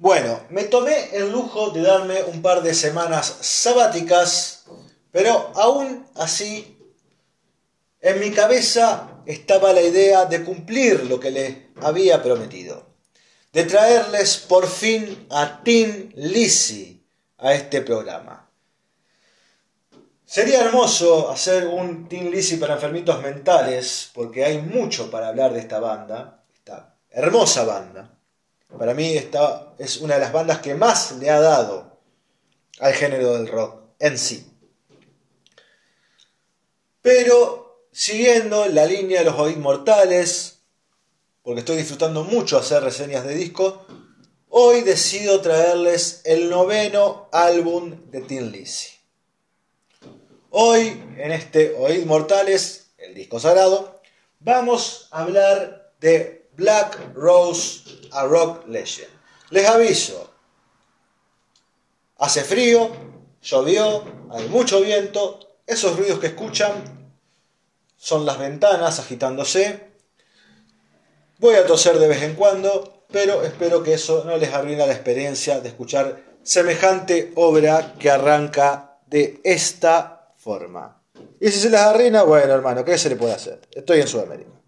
Bueno, 0.00 0.40
me 0.48 0.64
tomé 0.64 1.14
el 1.14 1.30
lujo 1.30 1.72
de 1.72 1.82
darme 1.82 2.22
un 2.22 2.40
par 2.40 2.62
de 2.62 2.72
semanas 2.72 3.36
sabáticas, 3.42 4.64
pero 5.12 5.52
aún 5.54 6.06
así 6.14 6.78
en 8.00 8.18
mi 8.18 8.30
cabeza 8.30 9.20
estaba 9.26 9.74
la 9.74 9.82
idea 9.82 10.24
de 10.24 10.42
cumplir 10.42 11.04
lo 11.04 11.20
que 11.20 11.30
les 11.30 11.56
había 11.82 12.22
prometido, 12.22 12.86
de 13.52 13.64
traerles 13.64 14.38
por 14.38 14.66
fin 14.68 15.26
a 15.28 15.62
Tim 15.62 16.10
Lizzy 16.14 17.04
a 17.36 17.52
este 17.52 17.82
programa. 17.82 18.50
Sería 20.24 20.62
hermoso 20.62 21.28
hacer 21.30 21.66
un 21.66 22.08
Tim 22.08 22.30
Lizzy 22.30 22.56
para 22.56 22.76
enfermitos 22.76 23.20
mentales, 23.20 24.08
porque 24.14 24.46
hay 24.46 24.62
mucho 24.62 25.10
para 25.10 25.28
hablar 25.28 25.52
de 25.52 25.60
esta 25.60 25.78
banda, 25.78 26.42
esta 26.54 26.96
hermosa 27.10 27.64
banda. 27.64 28.16
Para 28.78 28.94
mí 28.94 29.16
esta 29.16 29.74
es 29.78 29.98
una 29.98 30.14
de 30.14 30.20
las 30.20 30.32
bandas 30.32 30.58
que 30.58 30.74
más 30.74 31.12
le 31.12 31.30
ha 31.30 31.40
dado 31.40 31.98
al 32.78 32.92
género 32.94 33.34
del 33.34 33.48
rock 33.48 33.80
en 33.98 34.18
sí. 34.18 34.46
Pero 37.02 37.86
siguiendo 37.92 38.66
la 38.66 38.86
línea 38.86 39.20
de 39.20 39.26
los 39.26 39.38
Oíd 39.38 39.56
Mortales, 39.56 40.60
porque 41.42 41.60
estoy 41.60 41.78
disfrutando 41.78 42.24
mucho 42.24 42.58
hacer 42.58 42.82
reseñas 42.82 43.24
de 43.24 43.34
disco, 43.34 43.86
hoy 44.48 44.82
decido 44.82 45.40
traerles 45.40 46.22
el 46.24 46.50
noveno 46.50 47.28
álbum 47.32 48.10
de 48.10 48.20
Tin 48.20 48.52
Lizzy. 48.52 48.90
Hoy, 50.50 50.88
en 51.16 51.32
este 51.32 51.74
Oíd 51.78 52.04
Mortales, 52.06 52.90
el 52.98 53.14
disco 53.14 53.40
sagrado, 53.40 54.00
vamos 54.40 55.08
a 55.10 55.22
hablar 55.22 55.92
de 56.00 56.39
Black 56.60 57.14
Rose 57.14 57.80
a 58.12 58.26
Rock 58.26 58.68
Legend. 58.68 59.08
Les 59.48 59.66
aviso, 59.66 60.30
hace 62.18 62.44
frío, 62.44 62.90
llovió, 63.40 64.04
hay 64.30 64.46
mucho 64.48 64.82
viento, 64.82 65.40
esos 65.66 65.96
ruidos 65.96 66.18
que 66.18 66.26
escuchan 66.26 67.14
son 67.96 68.26
las 68.26 68.38
ventanas 68.38 68.98
agitándose. 68.98 69.88
Voy 71.38 71.54
a 71.54 71.66
toser 71.66 71.98
de 71.98 72.08
vez 72.08 72.22
en 72.22 72.34
cuando, 72.34 73.06
pero 73.10 73.42
espero 73.42 73.82
que 73.82 73.94
eso 73.94 74.24
no 74.26 74.36
les 74.36 74.52
arruine 74.52 74.86
la 74.86 74.92
experiencia 74.92 75.60
de 75.60 75.70
escuchar 75.70 76.22
semejante 76.42 77.32
obra 77.36 77.94
que 77.98 78.10
arranca 78.10 78.98
de 79.06 79.40
esta 79.44 80.34
forma. 80.36 81.02
Y 81.40 81.50
si 81.50 81.58
se 81.58 81.70
les 81.70 81.80
arruina, 81.80 82.22
bueno 82.22 82.52
hermano, 82.52 82.84
¿qué 82.84 82.98
se 82.98 83.08
le 83.08 83.16
puede 83.16 83.32
hacer? 83.32 83.62
Estoy 83.72 84.02
en 84.02 84.08
Sudamérica. 84.08 84.59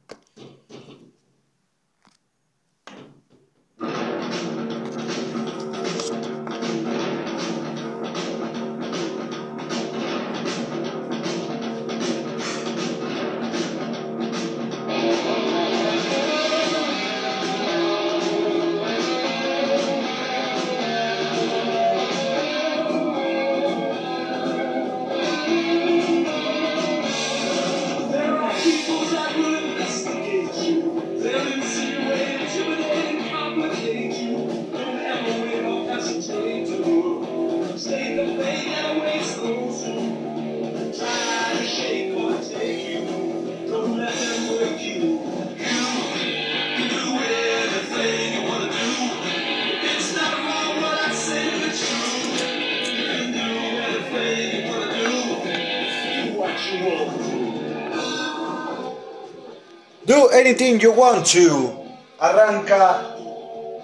Anything 60.42 60.80
You 60.80 60.90
Want 60.90 61.24
To 61.34 61.84
arranca 62.18 63.14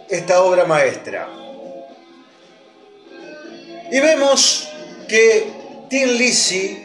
esta 0.08 0.42
obra 0.42 0.64
maestra. 0.64 1.28
Y 3.92 4.00
vemos 4.00 4.68
que 5.08 5.52
Tim 5.88 6.08
Lizzy, 6.08 6.84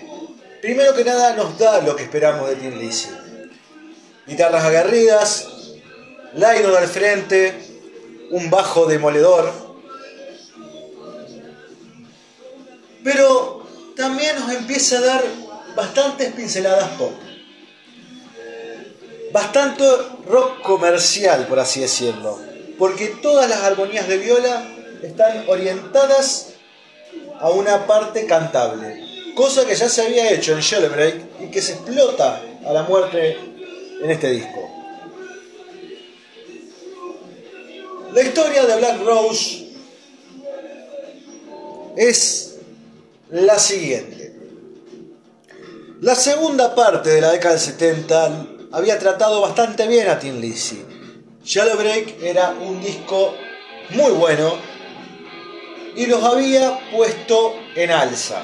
primero 0.61 0.93
que 0.93 1.03
nada, 1.03 1.35
nos 1.35 1.57
da 1.57 1.81
lo 1.81 1.95
que 1.95 2.03
esperamos 2.03 2.49
de 2.49 2.55
Tim 2.57 2.77
Lizzy. 2.77 3.09
Guitarras 4.27 4.63
aguerridas, 4.63 5.47
Lionel 6.35 6.77
al 6.77 6.87
frente, 6.87 7.55
un 8.29 8.51
bajo 8.51 8.85
demoledor. 8.85 9.51
Pero 13.03 13.65
también 13.95 14.35
nos 14.39 14.53
empieza 14.53 14.99
a 14.99 15.01
dar 15.01 15.23
bastantes 15.75 16.31
pinceladas 16.33 16.89
pop 16.89 17.22
bastante 19.33 19.83
rock 20.27 20.61
comercial, 20.61 21.47
por 21.47 21.59
así 21.59 21.81
decirlo, 21.81 22.39
porque 22.77 23.07
todas 23.21 23.49
las 23.49 23.61
armonías 23.63 24.07
de 24.07 24.17
viola 24.17 24.63
están 25.01 25.49
orientadas 25.49 26.53
a 27.39 27.49
una 27.49 27.87
parte 27.87 28.27
cantable, 28.27 29.33
cosa 29.35 29.65
que 29.65 29.75
ya 29.75 29.89
se 29.89 30.03
había 30.03 30.31
hecho 30.31 30.53
en 30.53 30.61
Jailbreak 30.61 31.41
y 31.41 31.47
que 31.47 31.61
se 31.61 31.73
explota 31.73 32.41
a 32.63 32.73
la 32.73 32.83
muerte 32.83 33.37
en 34.01 34.11
este 34.11 34.29
disco. 34.29 34.69
La 38.13 38.21
historia 38.21 38.65
de 38.65 38.75
Black 38.77 39.01
Rose 39.03 39.69
es 41.97 42.57
la 43.31 43.57
siguiente. 43.57 44.35
La 46.01 46.13
segunda 46.13 46.75
parte 46.75 47.09
de 47.09 47.21
la 47.21 47.31
década 47.31 47.55
del 47.55 47.63
70 47.63 48.52
había 48.73 48.97
tratado 48.97 49.39
bastante 49.39 49.87
bien 49.87 50.09
a 50.09 50.17
Tim 50.17 50.41
Lizzy. 50.41 50.83
Break 51.77 52.21
era 52.23 52.49
un 52.59 52.81
disco 52.81 53.35
muy 53.91 54.11
bueno 54.11 54.57
y 55.95 56.07
los 56.07 56.23
había 56.23 56.79
puesto 56.91 57.55
en 57.75 57.91
alza. 57.91 58.41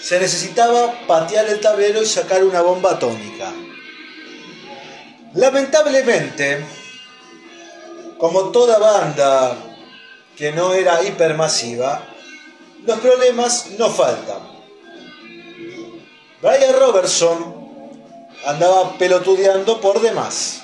Se 0.00 0.20
necesitaba 0.20 1.04
patear 1.08 1.48
el 1.48 1.60
tablero 1.60 2.00
y 2.00 2.06
sacar 2.06 2.44
una 2.44 2.62
bomba 2.62 2.92
atómica. 2.92 3.52
Lamentablemente, 5.34 6.64
como 8.18 8.50
toda 8.50 8.78
banda 8.78 9.56
que 10.36 10.52
no 10.52 10.74
era 10.74 11.02
hipermasiva, 11.02 12.06
los 12.86 12.98
problemas 13.00 13.66
no 13.78 13.90
faltan. 13.90 14.48
Brian 16.40 16.78
Robertson 16.78 17.59
andaba 18.44 18.96
pelotudeando 18.98 19.80
por 19.80 20.00
demás. 20.00 20.62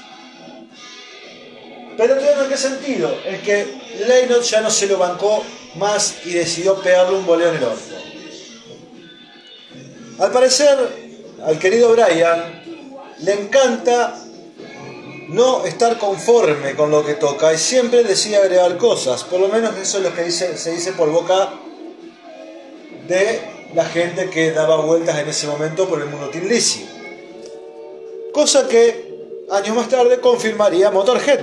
¿Pelotudeando 1.96 2.44
en 2.44 2.50
qué 2.50 2.56
sentido? 2.56 3.16
En 3.24 3.40
que 3.42 3.74
Leynot 4.06 4.42
ya 4.42 4.60
no 4.60 4.70
se 4.70 4.86
lo 4.86 4.98
bancó 4.98 5.42
más 5.76 6.16
y 6.24 6.30
decidió 6.30 6.80
pegarle 6.80 7.16
un 7.16 7.26
boleo 7.26 7.50
en 7.50 7.56
el 7.56 7.64
orto. 7.64 7.94
Al 10.18 10.30
parecer, 10.30 10.78
al 11.44 11.58
querido 11.58 11.92
Brian 11.92 12.62
le 13.20 13.32
encanta 13.32 14.18
no 15.28 15.64
estar 15.64 15.98
conforme 15.98 16.74
con 16.74 16.90
lo 16.90 17.04
que 17.04 17.14
toca 17.14 17.52
y 17.52 17.58
siempre 17.58 18.04
decide 18.04 18.36
agregar 18.36 18.76
cosas. 18.76 19.24
Por 19.24 19.40
lo 19.40 19.48
menos 19.48 19.76
eso 19.76 19.98
es 19.98 20.04
lo 20.04 20.14
que 20.14 20.30
se 20.30 20.70
dice 20.70 20.92
por 20.92 21.10
boca 21.10 21.50
de 23.08 23.40
la 23.74 23.84
gente 23.84 24.30
que 24.30 24.52
daba 24.52 24.76
vueltas 24.76 25.18
en 25.18 25.28
ese 25.28 25.46
momento 25.46 25.88
por 25.88 26.00
el 26.00 26.08
mundo 26.08 26.30
Lizzy 26.32 26.95
cosa 28.36 28.68
que 28.68 29.46
años 29.50 29.74
más 29.74 29.88
tarde 29.88 30.20
confirmaría 30.20 30.90
Motorhead. 30.90 31.40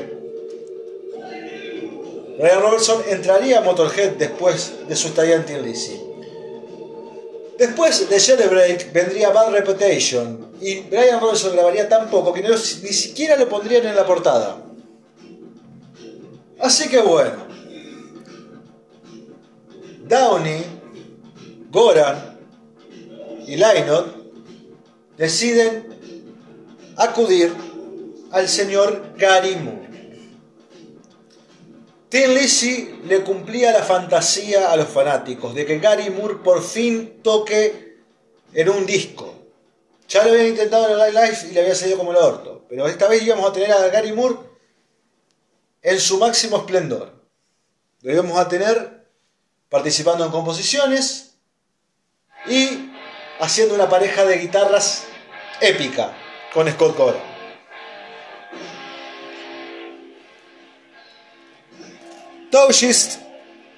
Brian 2.37 2.61
Robertson 2.61 3.01
entraría 3.07 3.57
a 3.57 3.61
Motorhead 3.61 4.11
después 4.11 4.73
de 4.87 4.95
su 4.95 5.07
estadía 5.07 5.37
en 5.37 5.65
Lizzy. 5.65 5.99
Después 7.57 8.07
de 8.07 8.47
Break 8.47 8.93
vendría 8.93 9.31
Bad 9.31 9.53
Reputation 9.53 10.51
y 10.61 10.81
Brian 10.81 11.19
Robertson 11.19 11.53
grabaría 11.53 11.89
tan 11.89 12.11
poco 12.11 12.31
que 12.31 12.43
ni 12.43 12.93
siquiera 12.93 13.37
lo 13.37 13.49
pondrían 13.49 13.87
en 13.87 13.95
la 13.95 14.05
portada. 14.05 14.57
Así 16.59 16.89
que 16.89 17.01
bueno, 17.01 17.47
Downey, 20.07 20.63
Goran 21.71 22.37
y 23.47 23.55
Lynott 23.55 24.15
deciden 25.17 25.92
acudir 26.97 27.53
al 28.31 28.47
señor 28.47 29.13
Moore. 29.19 29.83
Tim 32.09 32.31
Lizzy 32.31 33.01
le 33.05 33.23
cumplía 33.23 33.71
la 33.71 33.81
fantasía 33.81 34.71
a 34.71 34.77
los 34.77 34.87
fanáticos 34.87 35.55
de 35.55 35.65
que 35.65 35.79
Gary 35.79 36.09
Moore 36.09 36.35
por 36.43 36.63
fin 36.63 37.21
toque 37.23 37.97
en 38.53 38.69
un 38.69 38.85
disco. 38.85 39.33
Ya 40.07 40.23
lo 40.23 40.31
habían 40.31 40.47
intentado 40.47 40.85
en 40.85 40.91
el 40.91 41.13
Live 41.13 41.27
Life 41.27 41.47
y 41.47 41.53
le 41.53 41.61
había 41.61 41.75
salido 41.75 41.97
como 41.97 42.11
el 42.11 42.17
orto. 42.17 42.65
Pero 42.69 42.87
esta 42.87 43.07
vez 43.07 43.23
íbamos 43.23 43.49
a 43.49 43.53
tener 43.53 43.71
a 43.71 43.87
Gary 43.87 44.11
Moore 44.11 44.35
en 45.81 45.99
su 45.99 46.19
máximo 46.19 46.57
esplendor. 46.57 47.13
Lo 48.01 48.11
íbamos 48.11 48.37
a 48.37 48.47
tener 48.47 49.07
participando 49.69 50.23
en 50.25 50.31
composiciones 50.31 51.35
y 52.45 52.91
haciendo 53.39 53.73
una 53.73 53.89
pareja 53.89 54.23
de 54.25 54.37
guitarras 54.37 55.05
épica 55.61 56.15
con 56.53 56.69
Scott 56.69 56.95
Cora. 56.95 57.19
Toughest 62.51 63.19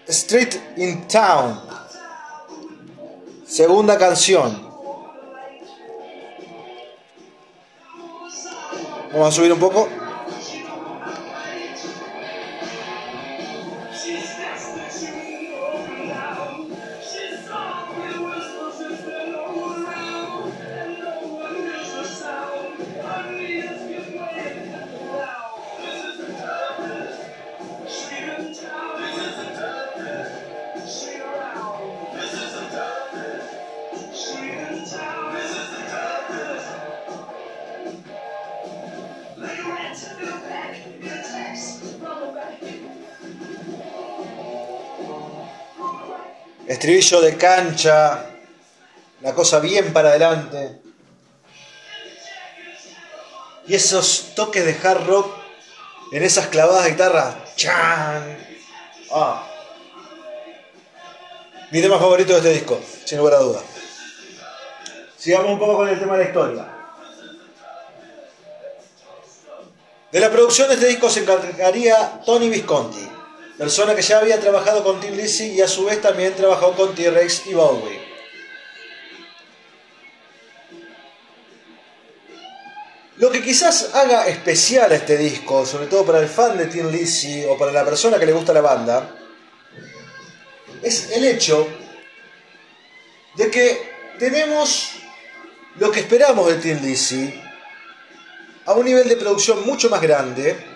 Street 0.08 0.60
in 0.76 1.08
Town. 1.08 1.62
Segunda 3.46 3.98
canción. 3.98 4.70
Vamos 9.14 9.30
a 9.30 9.32
subir 9.32 9.54
un 9.54 9.60
poco. 9.60 10.05
Estribillo 46.76 47.22
de 47.22 47.38
cancha, 47.38 48.26
la 49.22 49.34
cosa 49.34 49.62
bien 49.62 49.94
para 49.94 50.10
adelante. 50.10 50.82
Y 53.66 53.76
esos 53.76 54.34
toques 54.36 54.66
de 54.66 54.78
hard 54.86 55.08
rock 55.08 55.34
en 56.12 56.22
esas 56.22 56.48
clavadas 56.48 56.84
de 56.84 56.92
guitarra. 56.92 57.46
¡Chan! 57.56 58.38
Ah. 59.10 59.48
Mi 61.72 61.82
tema 61.82 61.98
favorito 61.98 62.34
de 62.34 62.40
este 62.40 62.52
disco, 62.52 62.82
sin 63.06 63.20
lugar 63.20 63.36
a 63.36 63.40
duda. 63.40 63.62
Sigamos 65.18 65.52
un 65.52 65.60
poco 65.60 65.78
con 65.78 65.88
el 65.88 65.98
tema 65.98 66.18
de 66.18 66.24
la 66.26 66.30
historia. 66.30 66.66
De 70.12 70.20
la 70.20 70.30
producción 70.30 70.68
de 70.68 70.74
este 70.74 70.88
disco 70.88 71.10
se 71.10 71.22
encargaría 71.22 72.22
Tony 72.26 72.50
Visconti, 72.50 73.15
persona 73.58 73.96
que 73.96 74.02
ya 74.02 74.20
había 74.20 74.40
trabajado 74.40 74.84
con 74.84 75.00
Tim 75.00 75.16
Lizzy 75.16 75.54
y 75.54 75.62
a 75.62 75.68
su 75.68 75.86
vez 75.86 76.02
también 76.02 76.36
trabajó 76.36 76.74
con 76.74 76.94
T-Rex 76.94 77.48
y 77.48 77.54
Bowie. 77.54 78.06
Lo 83.18 83.32
que 83.32 83.42
quizás 83.42 83.92
haga 83.94 84.28
especial 84.28 84.92
a 84.92 84.96
este 84.96 85.18
disco, 85.18 85.66
sobre 85.66 85.88
todo 85.88 86.06
para 86.06 86.20
el 86.20 86.28
fan 86.28 86.58
de 86.58 86.66
Tim 86.66 86.90
Lizzy 86.92 87.46
o 87.46 87.58
para 87.58 87.72
la 87.72 87.86
persona 87.86 88.20
que 88.20 88.26
le 88.26 88.34
gusta 88.34 88.52
la 88.52 88.60
banda, 88.60 89.16
es 90.82 91.12
el 91.12 91.24
hecho 91.24 91.66
de 93.36 93.50
que 93.50 93.94
tenemos 94.20 94.92
lo 95.78 95.92
que 95.92 96.02
esperamos 96.02 96.48
de 96.48 96.56
Tim 96.56 96.82
Lizzy 96.82 97.42
a 98.66 98.74
un 98.74 98.84
nivel 98.84 99.08
de 99.08 99.16
producción 99.16 99.66
mucho 99.66 99.90
más 99.90 100.02
grande, 100.02 100.75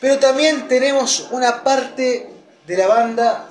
pero 0.00 0.18
también 0.18 0.68
tenemos 0.68 1.28
una 1.30 1.62
parte 1.62 2.30
de 2.66 2.76
la 2.76 2.86
banda, 2.86 3.48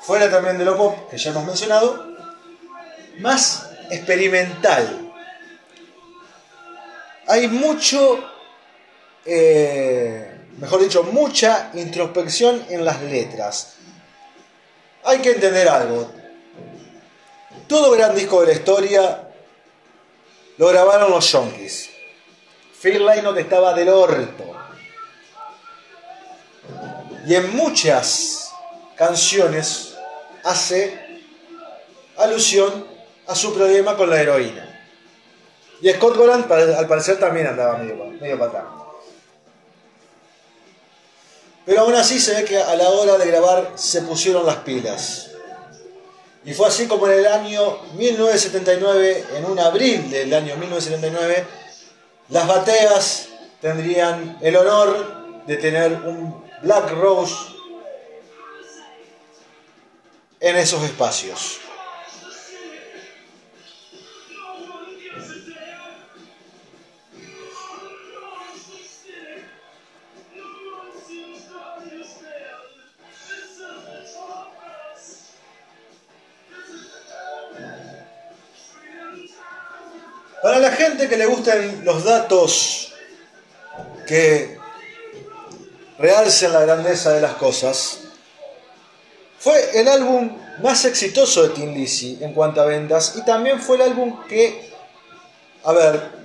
fuera 0.00 0.30
también 0.30 0.58
de 0.58 0.64
lo 0.64 0.76
pop, 0.76 1.10
que 1.10 1.18
ya 1.18 1.30
hemos 1.30 1.44
mencionado, 1.44 2.06
más 3.18 3.68
experimental. 3.90 5.12
Hay 7.26 7.46
mucho, 7.48 8.24
eh, 9.24 10.40
mejor 10.58 10.80
dicho, 10.80 11.02
mucha 11.04 11.70
introspección 11.74 12.64
en 12.70 12.84
las 12.84 13.02
letras. 13.02 13.74
Hay 15.04 15.18
que 15.18 15.32
entender 15.32 15.68
algo. 15.68 16.10
Todo 17.66 17.90
gran 17.92 18.14
disco 18.14 18.40
de 18.40 18.46
la 18.46 18.52
historia 18.54 19.28
lo 20.56 20.66
grabaron 20.68 21.10
los 21.10 21.30
Yonkis. 21.30 21.90
Phil 22.80 23.04
Lynott 23.04 23.36
estaba 23.38 23.74
del 23.74 23.90
orto. 23.90 24.57
Y 27.28 27.34
en 27.34 27.54
muchas 27.54 28.54
canciones 28.96 29.94
hace 30.44 30.98
alusión 32.16 32.86
a 33.26 33.34
su 33.34 33.52
problema 33.52 33.98
con 33.98 34.08
la 34.08 34.18
heroína. 34.18 34.64
Y 35.82 35.90
Scott 35.90 36.16
Goran 36.16 36.46
al 36.50 36.88
parecer 36.88 37.20
también 37.20 37.48
andaba 37.48 37.76
medio, 37.76 37.96
medio. 38.18 38.50
Pero 41.66 41.80
aún 41.82 41.94
así 41.96 42.18
se 42.18 42.34
ve 42.34 42.44
que 42.44 42.56
a 42.56 42.74
la 42.76 42.88
hora 42.88 43.18
de 43.18 43.26
grabar 43.26 43.72
se 43.74 44.00
pusieron 44.00 44.46
las 44.46 44.56
pilas. 44.56 45.32
Y 46.46 46.54
fue 46.54 46.68
así 46.68 46.86
como 46.86 47.08
en 47.08 47.18
el 47.18 47.26
año 47.26 47.78
1979, 47.92 49.24
en 49.36 49.44
un 49.44 49.58
abril 49.58 50.10
del 50.10 50.32
año 50.32 50.56
1979, 50.56 51.44
las 52.30 52.46
bateas 52.46 53.28
tendrían 53.60 54.38
el 54.40 54.56
honor 54.56 55.44
de 55.46 55.56
tener 55.58 55.92
un 55.92 56.47
Black 56.62 56.90
Rose 56.92 57.34
en 60.40 60.56
esos 60.56 60.82
espacios. 60.82 61.60
Para 80.42 80.60
la 80.60 80.70
gente 80.72 81.08
que 81.08 81.16
le 81.16 81.26
gustan 81.26 81.84
los 81.84 82.04
datos 82.04 82.94
que 84.06 84.57
realcen 85.98 86.52
la 86.52 86.60
grandeza 86.60 87.12
de 87.12 87.20
las 87.20 87.34
cosas, 87.34 88.00
fue 89.38 89.78
el 89.78 89.88
álbum 89.88 90.36
más 90.62 90.84
exitoso 90.84 91.42
de 91.42 91.50
Tim 91.50 91.74
Lizzy 91.74 92.18
en 92.20 92.32
cuanto 92.32 92.60
a 92.60 92.64
ventas 92.64 93.14
y 93.16 93.24
también 93.24 93.60
fue 93.60 93.76
el 93.76 93.82
álbum 93.82 94.24
que, 94.26 94.72
a 95.64 95.72
ver, 95.72 96.18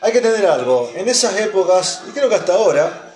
hay 0.00 0.12
que 0.12 0.20
tener 0.20 0.46
algo, 0.46 0.92
en 0.94 1.08
esas 1.08 1.38
épocas, 1.40 2.02
y 2.08 2.10
creo 2.10 2.28
que 2.28 2.34
hasta 2.34 2.54
ahora, 2.54 3.14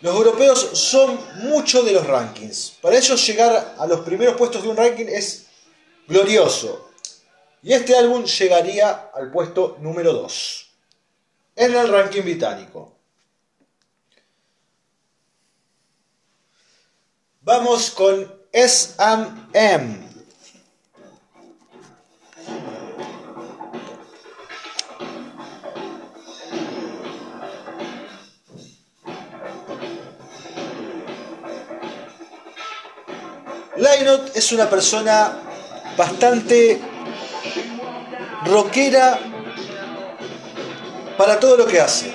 los 0.00 0.14
europeos 0.14 0.70
son 0.74 1.18
mucho 1.36 1.82
de 1.82 1.92
los 1.92 2.06
rankings. 2.06 2.74
Para 2.82 2.96
ellos 2.96 3.26
llegar 3.26 3.74
a 3.78 3.86
los 3.86 4.00
primeros 4.00 4.36
puestos 4.36 4.62
de 4.62 4.68
un 4.68 4.76
ranking 4.76 5.06
es 5.08 5.46
glorioso. 6.06 6.90
Y 7.62 7.72
este 7.72 7.96
álbum 7.96 8.24
llegaría 8.24 9.10
al 9.14 9.32
puesto 9.32 9.78
número 9.80 10.12
2 10.12 10.70
en 11.56 11.74
el 11.74 11.88
ranking 11.88 12.22
británico. 12.22 12.95
Vamos 17.46 17.92
con 17.92 18.28
S&M. 18.50 19.98
Lynott 33.76 34.36
es 34.36 34.50
una 34.50 34.68
persona 34.68 35.38
bastante 35.96 36.80
rockera 38.44 39.20
para 41.16 41.38
todo 41.38 41.58
lo 41.58 41.66
que 41.66 41.80
hace. 41.80 42.12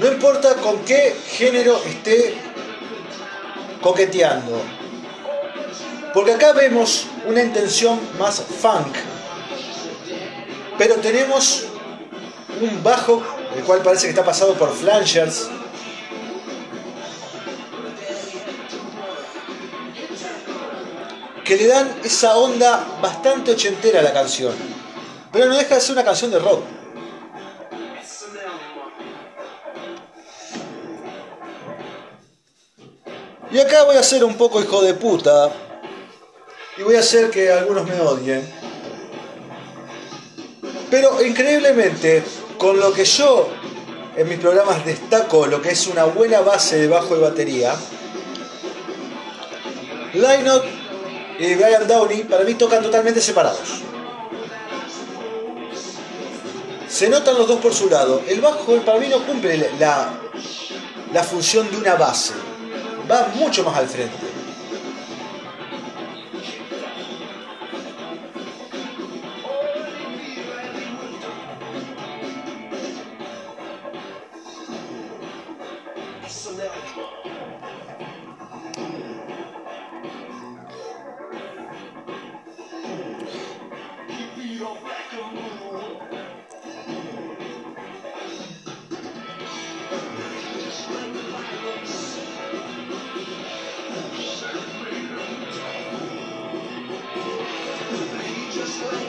No 0.00 0.08
importa 0.08 0.56
con 0.56 0.84
qué 0.84 1.14
género 1.28 1.80
esté 1.84 2.45
coqueteando. 3.82 4.60
Porque 6.14 6.32
acá 6.32 6.52
vemos 6.52 7.06
una 7.26 7.42
intención 7.42 8.00
más 8.18 8.40
funk. 8.40 8.94
Pero 10.78 10.96
tenemos 10.96 11.64
un 12.60 12.82
bajo 12.82 13.22
el 13.56 13.64
cual 13.64 13.80
parece 13.82 14.04
que 14.04 14.10
está 14.10 14.24
pasado 14.24 14.54
por 14.54 14.74
flangers. 14.74 15.48
Que 21.44 21.56
le 21.56 21.66
dan 21.68 22.00
esa 22.02 22.36
onda 22.36 22.84
bastante 23.00 23.52
ochentera 23.52 24.00
a 24.00 24.02
la 24.02 24.12
canción. 24.12 24.54
Pero 25.32 25.46
no 25.46 25.56
deja 25.56 25.76
de 25.76 25.80
ser 25.80 25.92
una 25.92 26.04
canción 26.04 26.30
de 26.30 26.38
rock. 26.38 26.64
Y 33.50 33.58
acá 33.58 33.84
voy 33.84 33.96
a 33.96 34.02
ser 34.02 34.24
un 34.24 34.36
poco 34.36 34.60
hijo 34.60 34.82
de 34.82 34.94
puta. 34.94 35.50
Y 36.76 36.82
voy 36.82 36.96
a 36.96 37.00
hacer 37.00 37.30
que 37.30 37.50
algunos 37.50 37.86
me 37.86 38.00
odien. 38.00 38.48
Pero 40.90 41.22
increíblemente, 41.24 42.22
con 42.58 42.78
lo 42.78 42.92
que 42.92 43.04
yo 43.04 43.48
en 44.16 44.28
mis 44.28 44.38
programas 44.38 44.84
destaco 44.84 45.46
lo 45.46 45.60
que 45.60 45.70
es 45.70 45.86
una 45.86 46.04
buena 46.04 46.40
base 46.40 46.78
de 46.78 46.88
bajo 46.88 47.14
de 47.14 47.20
batería, 47.20 47.74
Lynott 50.14 50.64
y 51.38 51.54
Brian 51.54 51.86
Downey 51.86 52.24
para 52.24 52.44
mí 52.44 52.54
tocan 52.54 52.82
totalmente 52.82 53.20
separados. 53.20 53.82
Se 56.88 57.08
notan 57.08 57.36
los 57.36 57.46
dos 57.46 57.60
por 57.60 57.74
su 57.74 57.90
lado. 57.90 58.22
El 58.26 58.40
bajo 58.40 58.64
para 58.84 58.98
mí 58.98 59.08
no 59.08 59.24
cumple 59.26 59.70
la, 59.78 60.14
la 61.12 61.22
función 61.22 61.70
de 61.70 61.76
una 61.76 61.94
base. 61.96 62.32
Va 63.10 63.28
mucho 63.36 63.62
más 63.64 63.76
al 63.76 63.88
frente. 63.88 64.25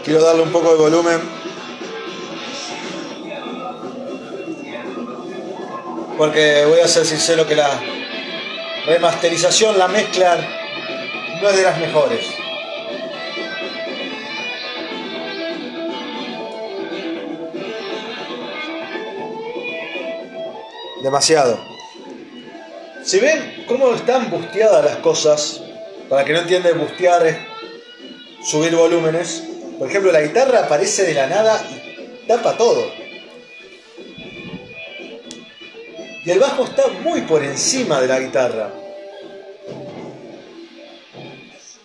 Quiero 0.07 0.23
darle 0.23 0.43
un 0.43 0.53
poco 0.53 0.71
de 0.71 0.77
volumen. 0.77 1.19
Porque 6.17 6.63
voy 6.65 6.79
a 6.79 6.87
ser 6.87 7.05
sincero 7.05 7.45
que 7.45 7.57
la 7.57 7.69
remasterización, 8.85 9.77
la 9.77 9.89
mezcla, 9.89 10.37
no 11.41 11.49
es 11.49 11.57
de 11.57 11.61
las 11.61 11.77
mejores. 11.77 12.25
Demasiado. 21.03 21.59
Si 23.03 23.19
ven 23.19 23.65
cómo 23.67 23.93
están 23.93 24.29
busteadas 24.29 24.85
las 24.85 24.95
cosas, 24.99 25.61
para 26.07 26.23
que 26.23 26.31
no 26.31 26.39
entiendan, 26.39 26.79
bustear 26.79 27.27
es 27.27 27.37
subir 28.49 28.73
volúmenes. 28.73 29.46
Por 29.77 29.87
ejemplo, 29.89 30.11
la 30.11 30.21
guitarra 30.21 30.65
aparece 30.65 31.03
de 31.03 31.13
la 31.13 31.27
nada 31.27 31.63
y 31.69 32.27
tapa 32.27 32.57
todo. 32.57 32.91
Y 36.25 36.31
el 36.31 36.39
bajo 36.39 36.63
está 36.63 36.87
muy 37.03 37.21
por 37.21 37.43
encima 37.43 38.01
de 38.01 38.07
la 38.07 38.19
guitarra. 38.19 38.71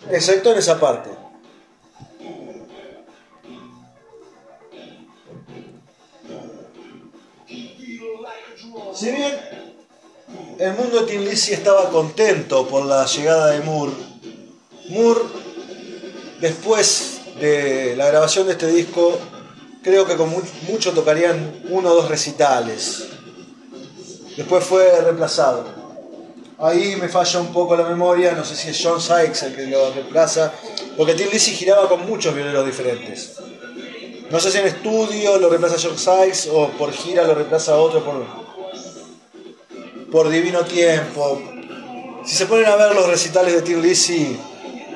Excepto 0.09 0.51
en 0.51 0.57
esa 0.57 0.79
parte. 0.79 1.11
Si 8.95 9.11
bien 9.11 9.33
el 10.59 10.73
mundo 10.73 11.01
de 11.01 11.11
Tim 11.11 11.21
Lizzy 11.21 11.53
estaba 11.53 11.89
contento 11.89 12.67
por 12.67 12.85
la 12.85 13.05
llegada 13.05 13.51
de 13.51 13.61
Moore, 13.61 13.93
Moore, 14.89 15.21
después 16.39 17.12
de 17.39 17.95
la 17.95 18.07
grabación 18.07 18.47
de 18.47 18.53
este 18.53 18.67
disco, 18.67 19.19
creo 19.81 20.05
que 20.05 20.15
con 20.15 20.31
mucho 20.67 20.91
tocarían 20.93 21.63
uno 21.69 21.91
o 21.91 21.95
dos 21.95 22.09
recitales. 22.09 23.07
Después 24.37 24.63
fue 24.63 25.01
reemplazado. 25.01 25.65
Ahí 26.59 26.95
me 26.95 27.09
falla 27.09 27.39
un 27.39 27.51
poco 27.51 27.75
la 27.75 27.83
memoria, 27.83 28.33
no 28.33 28.45
sé 28.45 28.55
si 28.55 28.69
es 28.69 28.79
John 28.81 29.01
Sykes 29.01 29.43
el 29.43 29.55
que 29.55 29.67
lo 29.67 29.91
reemplaza, 29.93 30.53
porque 30.95 31.13
Tim 31.13 31.27
Lizzy 31.31 31.51
giraba 31.51 31.89
con 31.89 32.05
muchos 32.05 32.33
violeros 32.33 32.65
diferentes. 32.65 33.33
No 34.29 34.39
sé 34.39 34.51
si 34.51 34.59
en 34.59 34.67
estudio 34.67 35.37
lo 35.37 35.49
reemplaza 35.49 35.75
John 35.81 35.97
Sykes 35.97 36.49
o 36.51 36.69
por 36.69 36.91
gira 36.91 37.27
lo 37.27 37.35
reemplaza 37.35 37.75
otro 37.75 38.03
por, 38.03 38.25
por 40.11 40.29
divino 40.29 40.63
tiempo. 40.63 41.41
Si 42.25 42.35
se 42.35 42.45
ponen 42.45 42.67
a 42.67 42.75
ver 42.75 42.95
los 42.95 43.07
recitales 43.07 43.53
de 43.53 43.61
Tim 43.61 43.81
Lizzy, 43.81 44.37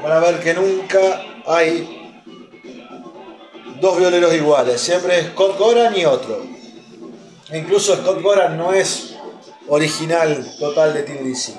van 0.02 0.12
a 0.12 0.20
ver 0.20 0.40
que 0.40 0.54
nunca 0.54 1.22
hay 1.46 1.97
dos 3.80 3.98
violeros 3.98 4.34
iguales. 4.34 4.82
Siempre 4.82 5.20
es 5.20 5.28
Scott 5.28 5.58
Goran 5.58 5.98
y 5.98 6.06
otro. 6.06 6.46
Incluso 7.54 7.96
Scott 7.96 8.22
Goran 8.22 8.58
no 8.58 8.74
es 8.74 9.16
original 9.68 10.46
total 10.60 10.94
de 10.94 11.24
Lizzy. 11.24 11.54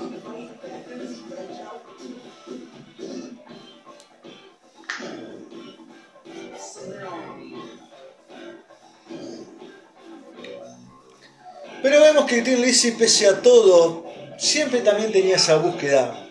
Pero 11.83 12.01
vemos 12.01 12.25
que 12.25 12.43
Lizzy, 12.43 12.93
pese 12.93 13.29
a 13.29 13.41
todo, 13.41 14.05
siempre 14.37 14.81
también 14.81 15.13
tenía 15.13 15.37
esa 15.37 15.57
búsqueda 15.57 16.29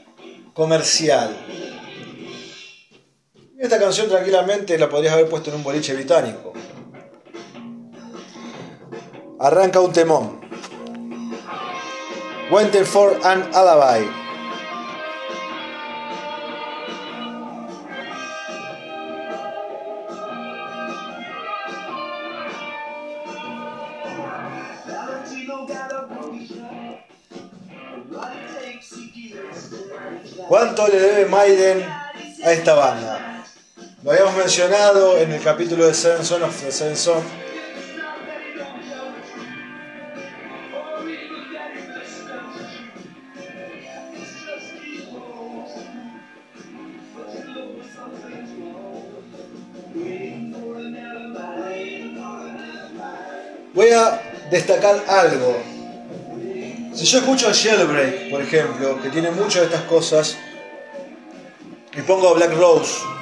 comercial. 0.54 1.36
Esta 3.60 3.80
canción 3.80 4.08
tranquilamente 4.08 4.78
la 4.78 4.88
podrías 4.88 5.14
haber 5.14 5.28
puesto 5.28 5.50
en 5.50 5.56
un 5.56 5.64
boliche 5.64 5.96
británico. 5.96 6.54
Arranca 9.40 9.80
un 9.80 9.92
temón. 9.92 10.42
Waiting 12.52 12.86
for 12.86 13.20
an 13.24 13.50
alibi. 13.56 14.08
¿Cuánto 30.48 30.88
le 30.88 31.00
debe 31.00 31.26
Maiden 31.26 31.84
a 32.44 32.52
esta 32.52 32.74
banda? 32.76 33.17
Lo 34.04 34.12
habíamos 34.12 34.36
mencionado 34.36 35.18
en 35.18 35.32
el 35.32 35.42
capítulo 35.42 35.88
de 35.88 35.94
Seven 35.94 36.24
Son 36.24 36.44
of 36.44 36.56
the 36.62 36.72
Seven 36.72 36.96
Son. 36.96 37.24
Voy 53.74 53.90
a 53.90 54.22
destacar 54.52 55.04
algo. 55.08 55.58
Si 56.94 57.06
yo 57.06 57.18
escucho 57.18 57.50
a 57.50 57.52
Shellbreak, 57.52 58.30
por 58.30 58.42
ejemplo, 58.42 59.02
que 59.02 59.10
tiene 59.10 59.32
muchas 59.32 59.62
de 59.62 59.66
estas 59.66 59.84
cosas, 59.84 60.38
y 61.96 62.02
pongo 62.02 62.36
Black 62.36 62.54
Rose, 62.54 63.17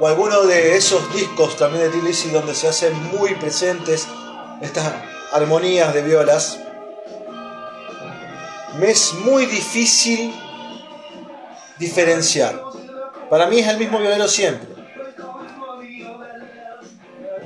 o 0.00 0.06
alguno 0.06 0.42
de 0.42 0.76
esos 0.76 1.12
discos 1.12 1.56
también 1.56 1.90
de 1.90 1.98
T. 1.98 2.30
donde 2.30 2.54
se 2.54 2.68
hacen 2.68 2.94
muy 3.16 3.34
presentes 3.34 4.06
estas 4.60 4.92
armonías 5.32 5.92
de 5.92 6.02
violas, 6.02 6.58
me 8.78 8.90
es 8.90 9.12
muy 9.14 9.46
difícil 9.46 10.32
diferenciar. 11.78 12.62
Para 13.28 13.46
mí 13.46 13.58
es 13.58 13.66
el 13.66 13.78
mismo 13.78 13.98
violero 13.98 14.28
siempre. 14.28 14.68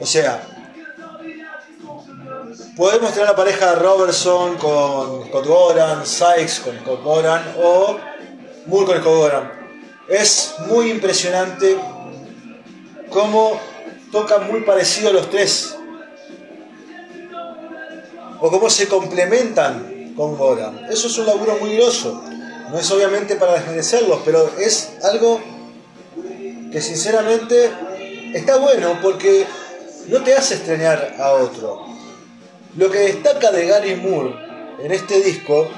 O 0.00 0.06
sea, 0.06 0.42
podemos 2.76 3.12
tener 3.12 3.28
la 3.28 3.36
pareja 3.36 3.70
de 3.70 3.76
Robertson 3.76 4.56
con 4.58 5.26
Scott 5.28 5.46
Goran, 5.46 6.06
Sykes 6.06 6.60
con 6.60 6.78
Scott 6.80 7.00
o 7.62 7.98
Moore 8.66 8.86
con 8.86 9.00
Scott. 9.00 9.44
Es 10.08 10.54
muy 10.66 10.90
impresionante 10.90 11.78
cómo 13.12 13.60
tocan 14.10 14.50
muy 14.50 14.62
parecido 14.62 15.12
los 15.12 15.30
tres. 15.30 15.76
o 18.44 18.50
cómo 18.50 18.68
se 18.68 18.88
complementan 18.88 20.14
con 20.16 20.36
Gora. 20.36 20.72
Eso 20.90 21.06
es 21.06 21.16
un 21.16 21.26
laburo 21.26 21.58
muy 21.60 21.76
grosso. 21.76 22.20
No 22.70 22.76
es 22.76 22.90
obviamente 22.90 23.36
para 23.36 23.54
desmerecerlos, 23.54 24.20
pero 24.24 24.50
es 24.58 24.94
algo 25.04 25.40
que 26.72 26.80
sinceramente 26.80 27.70
está 28.34 28.56
bueno 28.56 28.98
porque 29.00 29.46
no 30.08 30.24
te 30.24 30.34
hace 30.34 30.54
extrañar 30.54 31.14
a 31.20 31.34
otro. 31.34 31.86
Lo 32.76 32.90
que 32.90 32.98
destaca 32.98 33.52
de 33.52 33.66
Gary 33.66 33.94
Moore 33.94 34.34
en 34.82 34.90
este 34.90 35.20
disco, 35.20 35.68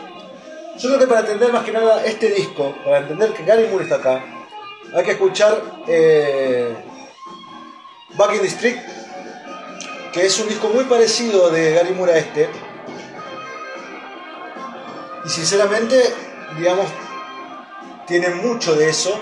yo 0.78 0.88
creo 0.88 1.00
que 1.00 1.06
para 1.06 1.20
entender 1.20 1.52
más 1.52 1.64
que 1.64 1.72
nada 1.72 2.02
este 2.06 2.30
disco, 2.30 2.74
para 2.82 2.98
entender 3.00 3.34
que 3.34 3.44
Gary 3.44 3.68
Moore 3.68 3.84
está 3.84 3.96
acá, 3.96 4.24
hay 4.94 5.04
que 5.04 5.10
escuchar 5.10 5.60
eh, 5.86 6.74
Back 8.16 8.34
in 8.34 8.42
the 8.42 8.82
que 10.12 10.24
es 10.24 10.38
un 10.38 10.48
disco 10.48 10.68
muy 10.68 10.84
parecido 10.84 11.50
de 11.50 11.72
Gary 11.72 11.92
Moore 11.92 12.12
a 12.12 12.18
este. 12.18 12.48
Y 15.24 15.28
sinceramente, 15.28 16.00
digamos, 16.56 16.86
tiene 18.06 18.30
mucho 18.30 18.76
de 18.76 18.88
eso. 18.88 19.20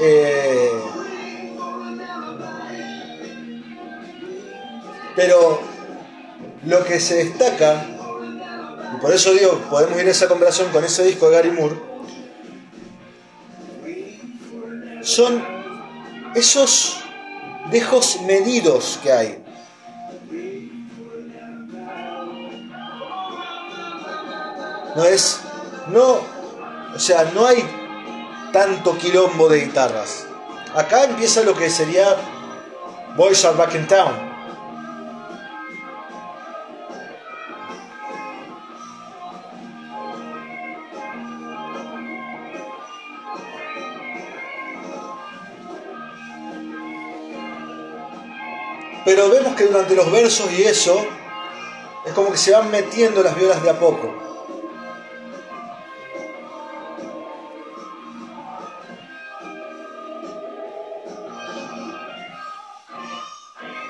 Eh, 0.00 0.70
pero 5.14 5.60
lo 6.64 6.84
que 6.84 6.98
se 7.00 7.24
destaca, 7.24 7.86
y 8.94 9.00
por 9.02 9.12
eso 9.12 9.34
digo, 9.34 9.58
podemos 9.68 10.00
ir 10.00 10.08
a 10.08 10.10
esa 10.12 10.28
conversación 10.28 10.72
con 10.72 10.82
ese 10.82 11.04
disco 11.04 11.28
de 11.28 11.36
Gary 11.36 11.50
Moore, 11.50 11.76
son 15.02 15.53
esos 16.34 16.96
dejos 17.70 18.20
medidos 18.22 18.98
que 19.02 19.12
hay. 19.12 19.44
No 24.96 25.04
es, 25.04 25.40
no, 25.88 26.20
o 26.94 26.98
sea, 26.98 27.24
no 27.34 27.46
hay 27.46 27.64
tanto 28.52 28.96
quilombo 28.96 29.48
de 29.48 29.64
guitarras. 29.64 30.26
Acá 30.74 31.04
empieza 31.04 31.42
lo 31.42 31.56
que 31.56 31.68
sería 31.68 32.16
Boys 33.16 33.44
Are 33.44 33.56
Back 33.56 33.74
in 33.74 33.86
Town. 33.88 34.33
Pero 49.04 49.28
vemos 49.28 49.54
que 49.54 49.64
durante 49.64 49.94
los 49.94 50.10
versos 50.10 50.50
y 50.52 50.62
eso, 50.62 50.96
es 52.06 52.12
como 52.12 52.30
que 52.30 52.38
se 52.38 52.52
van 52.52 52.70
metiendo 52.70 53.22
las 53.22 53.36
violas 53.36 53.62
de 53.62 53.70
a 53.70 53.78
poco. 53.78 54.12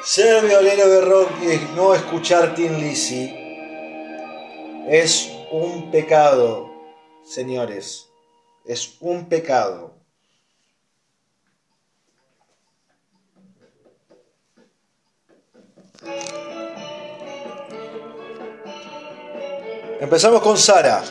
Ser 0.02 0.44
violero 0.44 0.88
de 0.88 1.00
rock 1.00 1.30
y 1.42 1.74
no 1.74 1.94
escuchar 1.94 2.54
Tin 2.54 2.78
Lizzy 2.78 3.44
es 4.88 5.32
un 5.50 5.90
pecado, 5.90 6.70
señores. 7.24 8.10
Es 8.66 8.96
un 9.00 9.28
pecado. 9.28 9.93
Empezamos 20.14 20.42
con 20.42 20.56
Sara. 20.56 21.02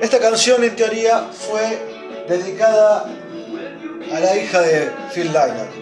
Esta 0.00 0.20
canción 0.20 0.62
en 0.62 0.76
teoría 0.76 1.30
fue 1.32 1.80
dedicada 2.28 3.06
a 4.14 4.20
la 4.20 4.36
hija 4.36 4.60
de 4.60 4.88
Phil 5.12 5.32
Lynott. 5.32 5.74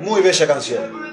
Muy 0.00 0.22
bella 0.22 0.46
canción. 0.48 1.05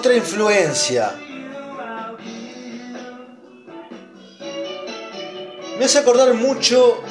Otra 0.00 0.14
influencia. 0.14 1.12
Me 5.78 5.84
hace 5.84 5.98
acordar 5.98 6.32
mucho 6.32 7.02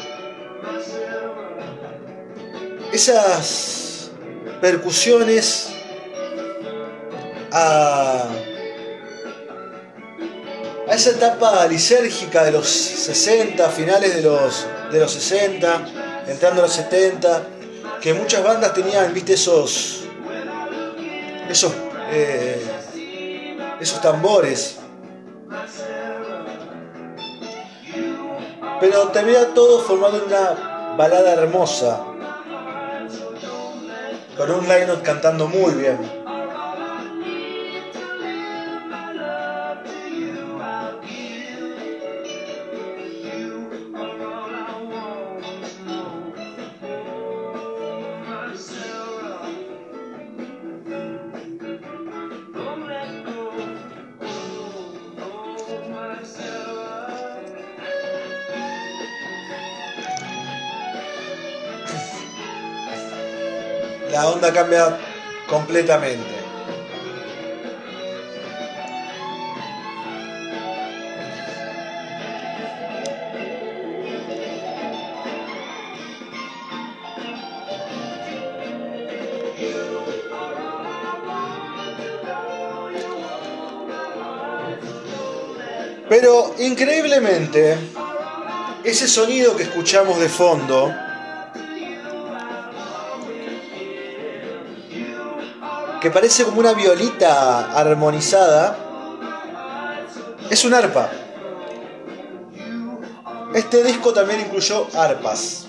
esas 2.91 4.09
percusiones 4.59 5.69
a, 7.51 8.25
a 10.87 10.93
esa 10.95 11.11
etapa 11.11 11.67
lisérgica 11.67 12.43
de 12.43 12.53
los 12.53 12.67
60, 12.67 13.69
finales 13.69 14.15
de 14.15 14.23
los, 14.23 14.65
de 14.91 14.99
los 14.99 15.11
60, 15.11 16.25
entrando 16.27 16.61
a 16.61 16.65
los 16.65 16.73
70 16.73 17.43
que 18.01 18.15
muchas 18.15 18.43
bandas 18.43 18.73
tenían, 18.73 19.13
viste, 19.13 19.33
esos. 19.33 20.05
esos. 21.47 21.71
Eh, 22.11 22.78
esos 23.79 24.01
tambores. 24.01 24.79
Pero 28.79 29.07
termina 29.09 29.53
todo 29.53 29.81
formado 29.81 30.17
en 30.17 30.23
una 30.23 30.95
balada 30.97 31.33
hermosa. 31.33 32.01
Con 34.37 34.51
un 34.51 34.67
line 34.67 34.87
cantando 35.03 35.47
muy 35.47 35.73
bien. 35.73 36.18
Cambia 64.51 64.97
completamente. 65.47 66.39
Pero 86.09 86.55
increíblemente, 86.57 87.77
ese 88.83 89.07
sonido 89.07 89.55
que 89.55 89.63
escuchamos 89.63 90.19
de 90.19 90.27
fondo, 90.27 90.91
que 96.01 96.11
parece 96.11 96.45
como 96.45 96.59
una 96.59 96.73
violita 96.73 97.71
armonizada, 97.71 98.77
es 100.49 100.63
un 100.65 100.73
arpa. 100.73 101.09
Este 103.53 103.83
disco 103.83 104.13
también 104.13 104.41
incluyó 104.41 104.87
arpas. 104.95 105.67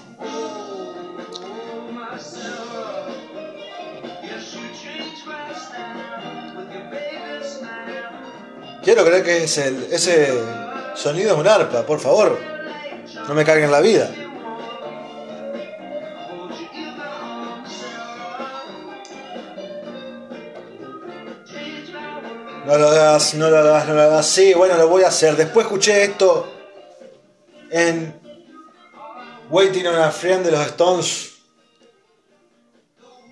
Quiero 8.82 9.04
creer 9.04 9.24
que 9.24 9.44
es 9.44 9.58
el, 9.58 9.88
ese 9.90 10.32
sonido 10.94 11.34
es 11.34 11.38
un 11.38 11.48
arpa, 11.48 11.82
por 11.82 12.00
favor. 12.00 12.38
No 13.28 13.34
me 13.34 13.44
caguen 13.44 13.70
la 13.70 13.80
vida. 13.80 14.10
No 23.00 23.50
lo 23.50 23.58
hagas, 23.58 23.88
no 23.88 23.94
lo 23.94 24.02
hagas. 24.02 24.26
Sí, 24.26 24.52
bueno, 24.52 24.76
lo 24.76 24.88
voy 24.88 25.02
a 25.04 25.08
hacer. 25.08 25.34
Después 25.36 25.64
escuché 25.64 26.04
esto 26.04 26.46
en 27.70 28.20
Waiting 29.48 29.86
on 29.86 29.96
a 29.96 30.10
Friend 30.10 30.44
de 30.44 30.50
los 30.50 30.66
Stones. 30.66 31.38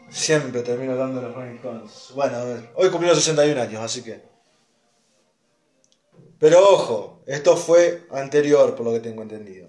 Siempre 0.08 0.62
termino 0.62 0.96
dando 0.96 1.20
los 1.20 1.34
Rolling 1.34 1.56
Stones. 1.56 2.12
Bueno, 2.14 2.38
hoy 2.76 2.88
cumplió 2.90 3.14
61 3.14 3.60
años, 3.60 3.82
así 3.82 4.02
que. 4.02 4.22
Pero 6.38 6.66
ojo, 6.66 7.22
esto 7.26 7.56
fue 7.56 8.06
anterior, 8.10 8.74
por 8.74 8.86
lo 8.86 8.92
que 8.92 9.00
tengo 9.00 9.22
entendido. 9.22 9.68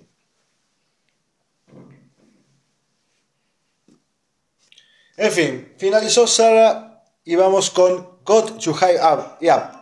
En 5.18 5.32
fin, 5.32 5.74
finalizó 5.78 6.26
Sara 6.26 7.04
y 7.26 7.36
vamos 7.36 7.70
con 7.70 8.20
Got 8.24 8.64
to 8.64 8.74
High 8.74 8.98
Up. 8.98 9.40
Yeah. 9.40 9.79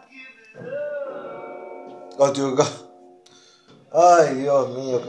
Go. 2.17 2.34
Ay, 3.93 4.36
Dios 4.36 4.69
mío. 4.69 5.01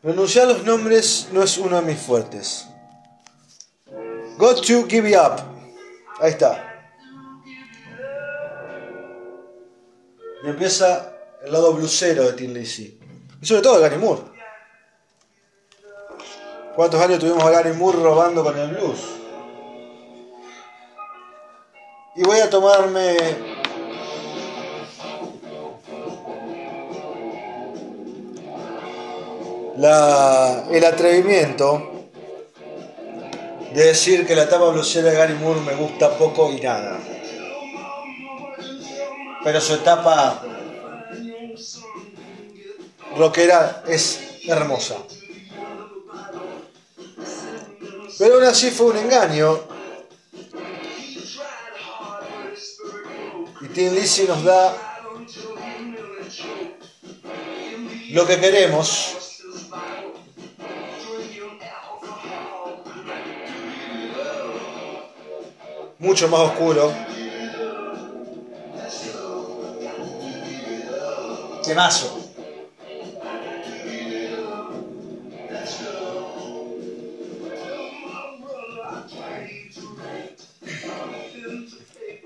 Pronunciar 0.00 0.48
los 0.48 0.64
nombres 0.64 1.28
no 1.32 1.42
es 1.42 1.58
uno 1.58 1.76
de 1.76 1.82
mis 1.82 2.00
fuertes. 2.00 2.66
Got 4.38 4.64
to 4.66 4.86
give 4.88 5.06
it 5.06 5.16
up. 5.16 5.40
Ahí 6.20 6.30
está. 6.30 6.66
Y 10.42 10.48
empieza 10.48 11.14
el 11.42 11.52
lado 11.52 11.74
blusero 11.74 12.24
de 12.24 12.32
Tim 12.32 12.54
Lizzy. 12.54 12.98
Y 13.42 13.46
sobre 13.46 13.60
todo 13.60 13.76
de 13.76 13.82
Gary 13.82 13.98
Moore. 13.98 14.22
¿Cuántos 16.74 17.02
años 17.02 17.18
tuvimos 17.18 17.44
a 17.44 17.50
Gary 17.50 17.74
Moore 17.74 17.98
robando 17.98 18.42
con 18.42 18.56
el 18.56 18.68
blues? 18.68 19.00
Y 22.16 22.22
voy 22.22 22.40
a 22.40 22.48
tomarme 22.48 23.59
la, 29.76 30.64
el 30.70 30.84
atrevimiento 30.84 31.90
de 33.72 33.84
decir 33.84 34.26
que 34.26 34.34
la 34.34 34.42
etapa 34.44 34.68
blusera 34.70 35.10
de 35.10 35.16
Gary 35.16 35.34
Moore 35.34 35.60
me 35.60 35.74
gusta 35.74 36.16
poco 36.16 36.52
y 36.52 36.60
nada. 36.60 36.98
Pero 39.44 39.60
su 39.60 39.74
etapa 39.74 40.42
rockera 43.16 43.82
es 43.86 44.20
hermosa. 44.46 44.96
Pero 48.18 48.34
aún 48.34 48.44
así 48.44 48.70
fue 48.70 48.86
un 48.86 48.96
engaño. 48.98 49.60
Y 53.62 53.68
Tim 53.68 53.94
Lizzy 53.94 54.24
nos 54.24 54.42
da 54.44 54.76
lo 58.10 58.26
que 58.26 58.40
queremos. 58.40 59.19
Mucho 66.00 66.28
más 66.28 66.40
oscuro. 66.40 66.92
Temazo. 71.62 72.18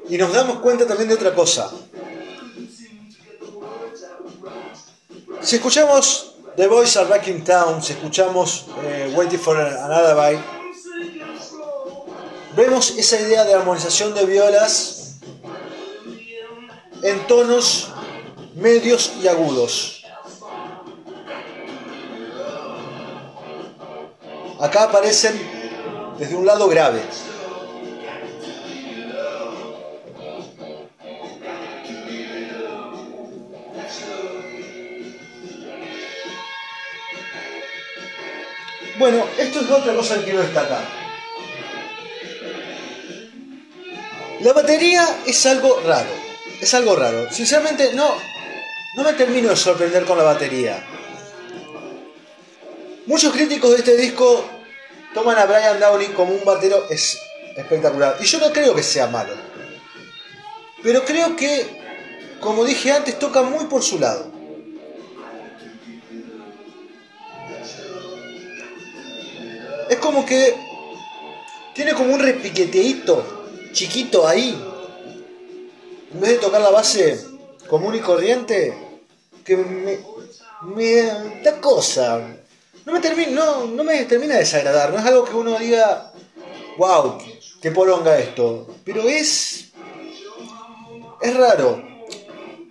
Y 0.09 0.19
nos 0.19 0.33
damos 0.33 0.61
cuenta 0.61 0.87
también 0.87 1.09
de 1.09 1.17
otra 1.17 1.35
cosa. 1.35 1.73
Si 5.41 5.57
escuchamos 5.57 6.37
The 6.57 6.69
Boys 6.69 6.97
Are 6.97 7.09
Back 7.09 7.27
in 7.27 7.43
Town, 7.43 7.83
si 7.83 7.95
escuchamos 7.95 8.67
eh, 8.85 9.13
Waiting 9.17 9.41
for 9.41 9.59
Another 9.59 10.15
Bite, 10.15 10.54
vemos 12.57 12.91
esa 12.97 13.21
idea 13.21 13.45
de 13.45 13.55
armonización 13.55 14.15
de 14.15 14.27
violas 14.27 15.17
en 17.03 17.27
tonos 17.27 17.89
medios 18.55 19.13
y 19.23 19.29
agudos. 19.29 20.05
Acá 24.61 24.85
aparecen 24.85 25.35
desde 26.19 26.37
un 26.37 26.47
lado 26.47 26.69
grave. 26.69 27.03
Bueno, 38.97 39.25
esto 39.37 39.61
es 39.61 39.71
otra 39.71 39.95
cosa 39.95 40.17
que 40.19 40.25
quiero 40.25 40.41
destacar. 40.41 41.04
La 44.45 44.53
batería 44.53 45.23
es 45.25 45.47
algo 45.47 45.81
raro. 45.87 46.11
Es 46.61 46.75
algo 46.75 46.95
raro. 46.95 47.33
Sinceramente, 47.33 47.95
no, 47.95 48.15
no 48.95 49.03
me 49.03 49.15
termino 49.15 49.49
de 49.49 49.57
sorprender 49.57 50.05
con 50.05 50.19
la 50.19 50.25
batería. 50.25 50.85
Muchos 53.07 53.33
críticos 53.33 53.71
de 53.71 53.79
este 53.79 53.97
disco 53.97 54.45
toman 55.15 55.39
a 55.39 55.47
Brian 55.47 55.81
Downey 55.81 56.09
como 56.09 56.35
un 56.35 56.45
batero 56.45 56.85
es 56.91 57.19
espectacular. 57.57 58.19
Y 58.21 58.25
yo 58.25 58.39
no 58.39 58.53
creo 58.53 58.75
que 58.75 58.83
sea 58.83 59.07
malo. 59.07 59.33
Pero 60.83 61.07
creo 61.07 61.35
que, 61.37 61.81
como 62.39 62.67
dije 62.67 62.93
antes, 62.93 63.19
toca 63.19 63.41
muy 63.41 63.65
por 63.65 63.83
su 63.83 63.99
lado. 63.99 64.31
Es 69.89 69.97
como 69.97 70.27
que 70.27 70.55
tiene 71.75 71.95
como 71.95 72.13
un 72.13 72.21
repiqueteíto 72.21 73.44
chiquito 73.75 74.27
ahí. 74.27 74.59
En 76.13 76.21
vez 76.21 76.31
de 76.31 76.39
tocar 76.39 76.61
la 76.61 76.71
base 76.71 77.21
común 77.69 77.95
y 77.95 78.01
corriente, 78.01 78.73
que 79.45 79.57
me, 79.57 81.03
da 81.43 81.61
cosa. 81.61 82.39
No 82.87 82.93
me, 82.93 83.01
termina, 83.01 83.45
no, 83.67 83.85
me 83.85 84.05
termina 84.05 84.35
de 84.35 84.41
desagradar. 84.41 84.93
No 84.93 84.99
es 84.99 85.05
algo 85.05 85.25
que 85.25 85.35
uno 85.35 85.59
diga, 85.59 86.13
wow, 86.79 87.19
qué 87.61 87.71
polonga 87.71 88.19
esto. 88.19 88.67
Pero 88.85 89.03
es. 89.03 89.73
Es 91.21 91.37
raro. 91.37 91.83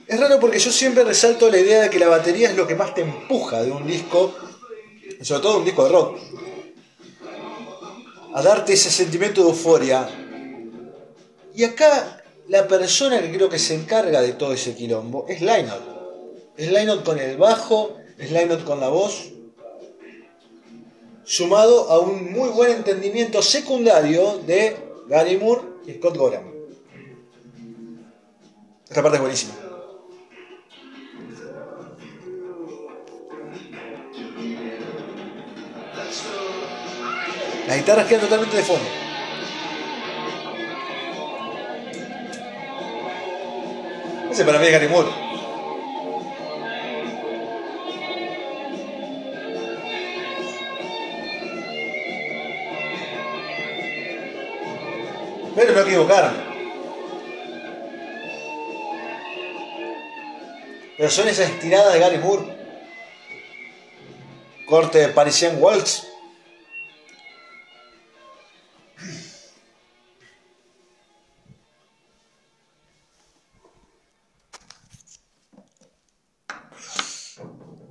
Es 0.07 0.19
raro 0.19 0.39
porque 0.39 0.59
yo 0.59 0.71
siempre 0.71 1.03
resalto 1.03 1.49
la 1.49 1.59
idea 1.59 1.81
de 1.81 1.89
que 1.89 1.99
la 1.99 2.07
batería 2.07 2.49
es 2.49 2.55
lo 2.55 2.67
que 2.67 2.75
más 2.75 2.93
te 2.93 3.01
empuja 3.01 3.63
de 3.63 3.71
un 3.71 3.85
disco, 3.87 4.33
sobre 5.21 5.41
todo 5.41 5.57
un 5.57 5.65
disco 5.65 5.83
de 5.85 5.89
rock, 5.89 6.17
a 8.35 8.41
darte 8.41 8.73
ese 8.73 8.91
sentimiento 8.91 9.41
de 9.41 9.49
euforia. 9.49 10.22
Y 11.55 11.63
acá 11.63 12.23
la 12.47 12.67
persona 12.67 13.21
que 13.21 13.31
creo 13.31 13.49
que 13.49 13.59
se 13.59 13.75
encarga 13.75 14.21
de 14.21 14.33
todo 14.33 14.53
ese 14.53 14.75
quilombo 14.75 15.25
es 15.27 15.41
Lynott. 15.41 15.81
Es 16.57 16.71
Lynott 16.71 17.03
con 17.03 17.19
el 17.19 17.37
bajo, 17.37 17.97
es 18.17 18.31
Lynott 18.31 18.63
con 18.63 18.79
la 18.79 18.89
voz, 18.89 19.31
sumado 21.23 21.89
a 21.89 21.99
un 21.99 22.31
muy 22.31 22.49
buen 22.49 22.71
entendimiento 22.71 23.41
secundario 23.41 24.39
de 24.45 24.75
Gary 25.07 25.37
Moore 25.37 25.61
y 25.87 25.93
Scott 25.93 26.17
Gorham. 26.17 26.51
Esta 28.87 29.01
parte 29.01 29.17
es 29.17 29.21
buenísima. 29.21 29.53
Las 37.67 37.77
guitarras 37.77 38.07
quedan 38.07 38.21
totalmente 38.21 38.57
de 38.57 38.63
fondo. 38.63 39.02
Ese 44.33 44.45
para 44.45 44.57
mí 44.57 44.65
es 44.65 44.71
Gary 44.71 44.87
Moore. 44.87 45.11
Pero 55.55 55.73
no 55.73 55.81
equivocarme. 55.81 56.37
Pero 60.97 61.09
son 61.11 61.27
esas 61.27 61.51
estiradas 61.51 61.93
de 61.93 61.99
Gary 61.99 62.17
Moore. 62.17 62.57
Corte 64.65 64.97
de 64.97 65.09
Parisian 65.09 65.61
Waltz. 65.61 66.12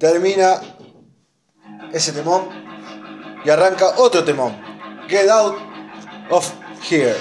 Termina 0.02 0.60
ese 1.92 2.10
temón 2.10 2.48
y 3.44 3.48
arranca 3.50 3.94
otro 3.98 4.24
temón. 4.24 4.52
Get 5.08 5.30
out 5.30 5.56
of 6.28 6.52
here. 6.82 7.14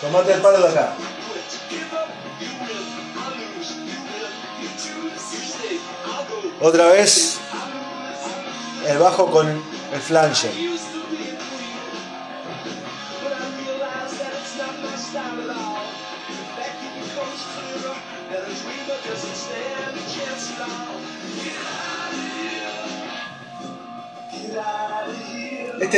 Tomate 0.00 0.32
el 0.32 0.40
palo 0.40 0.58
de 0.58 0.68
acá. 0.68 0.94
Otra 6.62 6.86
vez 6.86 7.38
el 8.86 8.96
bajo 8.96 9.30
con 9.30 9.48
el 9.48 10.00
flange. 10.00 10.77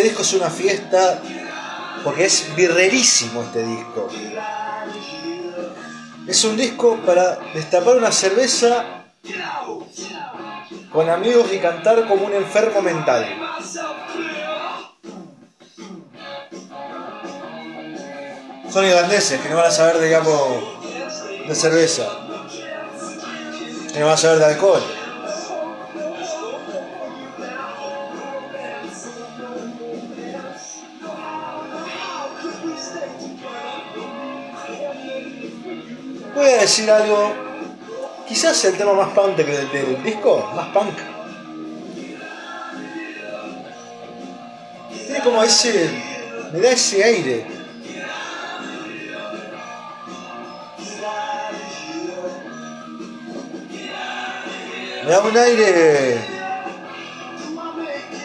Este 0.00 0.08
disco 0.08 0.22
es 0.22 0.32
una 0.32 0.48
fiesta 0.48 1.20
porque 2.02 2.24
es 2.24 2.56
birrerísimo 2.56 3.42
este 3.42 3.62
disco. 3.62 4.08
Es 6.26 6.42
un 6.44 6.56
disco 6.56 6.98
para 7.04 7.38
destapar 7.52 7.96
una 7.96 8.10
cerveza 8.10 9.04
con 10.90 11.10
amigos 11.10 11.52
y 11.52 11.58
cantar 11.58 12.08
como 12.08 12.24
un 12.24 12.32
enfermo 12.32 12.80
mental. 12.80 13.26
Son 18.72 18.82
irlandeses 18.86 19.38
que 19.38 19.50
no 19.50 19.56
van 19.56 19.66
a 19.66 19.70
saber, 19.70 20.00
digamos, 20.00 20.78
de 21.46 21.54
cerveza. 21.54 22.08
Que 23.92 23.98
no 23.98 24.06
van 24.06 24.14
a 24.14 24.16
saber 24.16 24.38
de 24.38 24.46
alcohol. 24.46 24.99
Quizás 38.26 38.64
el 38.64 38.76
tema 38.76 38.92
más 38.92 39.10
punk 39.10 39.36
del, 39.36 39.70
del 39.70 40.02
disco, 40.02 40.50
más 40.54 40.68
punk. 40.68 40.94
Tiene 45.06 45.20
como 45.22 45.42
ese, 45.42 45.90
me 46.52 46.60
da 46.60 46.70
ese 46.70 47.04
aire. 47.04 47.46
Me 55.04 55.10
da 55.10 55.20
un 55.20 55.36
aire 55.36 56.18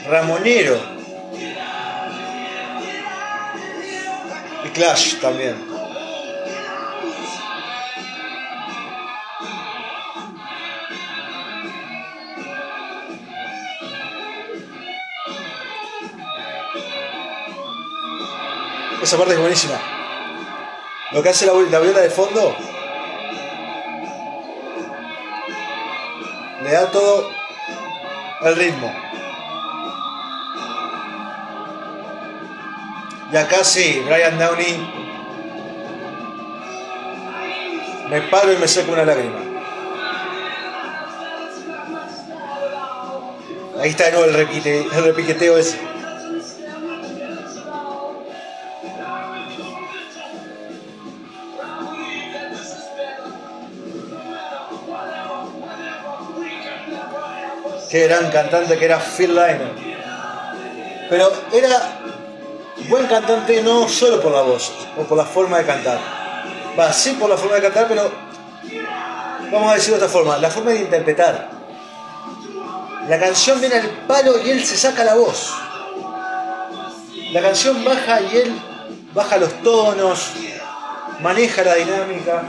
ramonero. 0.08 0.80
Y 4.64 4.70
Clash 4.70 5.20
también. 5.20 5.75
Esa 19.06 19.18
parte 19.18 19.34
es 19.34 19.40
buenísima. 19.40 19.80
Lo 21.12 21.22
que 21.22 21.30
hace 21.30 21.46
la, 21.46 21.54
la 21.54 21.80
viola 21.80 22.00
de 22.00 22.10
fondo 22.10 22.58
le 26.64 26.72
da 26.72 26.90
todo 26.90 27.30
el 28.46 28.56
ritmo. 28.56 28.92
Y 33.32 33.38
acá 33.38 33.64
sí, 33.64 34.04
Brian 34.08 34.40
Downey. 34.40 34.76
Me 38.10 38.22
paro 38.24 38.54
y 38.54 38.58
me 38.58 38.68
seco 38.68 38.92
una 38.92 39.06
lágrima. 39.06 39.38
Ahí 43.80 43.92
está 43.92 44.06
de 44.06 44.12
nuevo 44.14 44.26
el 44.26 45.04
repiqueteo 45.04 45.60
ese. 45.60 45.95
Qué 57.96 58.10
gran 58.10 58.30
cantante 58.30 58.78
que 58.78 58.84
era 58.84 59.00
Phil 59.00 59.34
Lynott. 59.34 59.78
Pero 61.10 61.32
era 61.54 61.98
buen 62.90 63.08
cantante 63.08 63.64
no 63.64 63.88
solo 63.88 64.22
por 64.22 64.34
la 64.34 64.42
voz 64.42 64.70
o 64.98 65.04
por 65.04 65.18
la 65.18 65.24
forma 65.24 65.60
de 65.60 65.66
cantar. 65.66 65.98
Va, 66.78 66.92
sí 66.92 67.12
por 67.12 67.30
la 67.30 67.38
forma 67.38 67.56
de 67.56 67.62
cantar, 67.62 67.88
pero 67.88 68.12
vamos 69.50 69.72
a 69.72 69.76
decirlo 69.76 69.98
de 69.98 70.04
otra 70.04 70.10
forma, 70.14 70.38
la 70.40 70.50
forma 70.50 70.72
de 70.72 70.82
interpretar. 70.82 71.50
La 73.08 73.18
canción 73.18 73.62
viene 73.62 73.76
al 73.76 73.88
palo 74.06 74.46
y 74.46 74.50
él 74.50 74.66
se 74.66 74.76
saca 74.76 75.06
la 75.06 75.16
voz. 75.16 75.54
La 77.32 77.42
canción 77.42 77.82
baja 77.86 78.20
y 78.20 78.36
él 78.40 78.62
baja 79.14 79.38
los 79.38 79.54
tonos, 79.64 80.32
maneja 81.22 81.64
la 81.64 81.76
dinámica. 81.76 82.44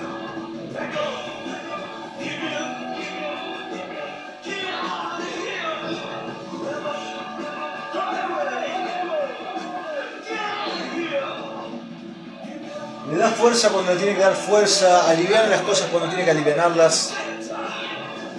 Fuerza 13.35 13.71
cuando 13.71 13.93
tiene 13.97 14.15
que 14.15 14.21
dar 14.21 14.35
fuerza, 14.35 15.09
aliviar 15.09 15.49
las 15.49 15.63
cosas 15.63 15.89
cuando 15.91 16.09
tiene 16.09 16.25
que 16.25 16.31
aliviarlas. 16.31 17.13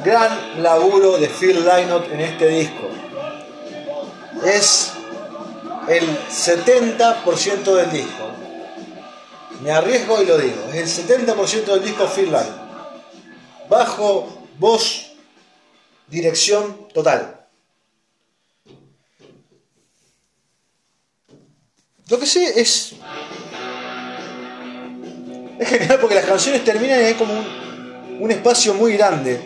Gran 0.04 0.64
laburo 0.64 1.18
de 1.18 1.28
Phil 1.28 1.66
Lynott 1.66 2.12
en 2.12 2.20
este 2.22 2.48
disco. 2.48 2.90
Es 4.46 4.94
el 5.88 6.18
70% 6.30 7.76
del 7.76 7.92
disco. 7.92 8.32
Me 9.62 9.72
arriesgo 9.72 10.22
y 10.22 10.26
lo 10.26 10.38
digo. 10.38 10.70
Es 10.74 11.00
el 11.00 11.08
70% 11.08 11.66
del 11.66 11.84
disco 11.84 12.08
Phil 12.08 12.26
Lynott. 12.26 12.68
Bajo, 13.70 14.48
voz, 14.60 15.14
dirección 16.08 16.88
total. 16.94 17.46
Lo 22.10 22.18
que 22.18 22.26
sé 22.26 22.60
es 22.60 22.94
es 25.60 25.68
genial 25.70 25.98
porque 26.00 26.16
las 26.16 26.26
canciones 26.26 26.64
terminan 26.64 27.00
y 27.00 27.04
hay 27.04 27.14
como 27.16 27.34
un, 27.34 27.46
un 28.20 28.32
espacio 28.32 28.74
muy 28.74 28.94
grande. 28.94 29.40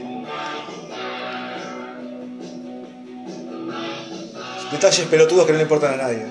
Detalles 4.72 5.06
pelotudos 5.08 5.46
que 5.46 5.52
no 5.52 5.58
le 5.58 5.64
importan 5.64 5.94
a 5.96 6.04
nadie. 6.04 6.26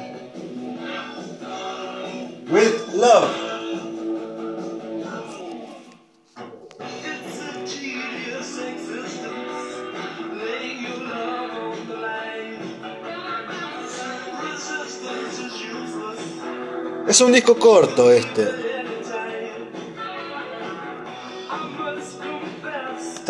With 2.50 2.94
love. 2.94 3.50
Es 17.06 17.20
un 17.20 17.32
disco 17.32 17.58
corto 17.58 18.12
este. 18.12 18.69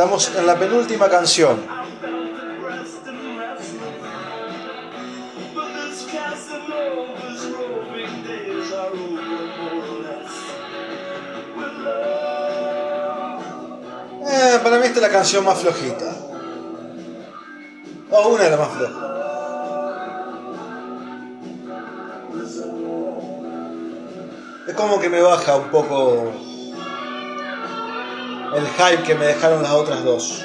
Estamos 0.00 0.34
en 0.34 0.46
la 0.46 0.58
penúltima 0.58 1.10
canción. 1.10 1.60
Eh, 14.26 14.58
para 14.62 14.78
mí 14.78 14.86
esta 14.86 14.96
es 14.96 15.02
la 15.02 15.10
canción 15.10 15.44
más 15.44 15.58
flojita. 15.58 16.16
O 18.10 18.28
una 18.28 18.44
de 18.44 18.50
las 18.50 18.58
más 18.58 18.68
flojas. 18.70 18.96
Es 24.66 24.74
como 24.74 24.98
que 24.98 25.10
me 25.10 25.20
baja 25.20 25.56
un 25.56 25.68
poco 25.68 26.49
el 28.54 28.66
hype 28.66 29.02
que 29.04 29.14
me 29.14 29.26
dejaron 29.26 29.62
las 29.62 29.72
otras 29.72 30.04
dos. 30.04 30.42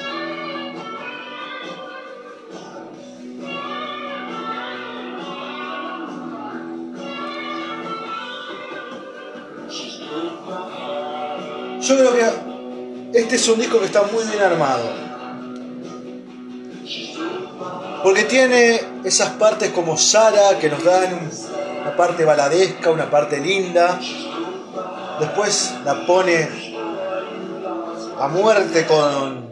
Yo 11.82 11.98
creo 11.98 12.14
que 12.16 13.20
este 13.20 13.36
es 13.36 13.48
un 13.48 13.60
disco 13.60 13.80
que 13.80 13.86
está 13.86 14.04
muy 14.04 14.24
bien 14.26 14.42
armado. 14.42 15.06
Porque 18.04 18.24
tiene 18.24 18.82
esas 19.04 19.30
partes 19.32 19.72
como 19.72 19.98
Sara 19.98 20.60
que 20.60 20.70
nos 20.70 20.84
dan 20.84 21.30
una 21.82 21.96
parte 21.96 22.26
baladesca, 22.26 22.92
una 22.92 23.10
parte 23.10 23.40
linda. 23.40 24.00
después 25.20 25.74
la 25.84 26.06
pone 26.06 26.65
a 28.20 28.28
muerte 28.28 28.86
con 28.86 29.52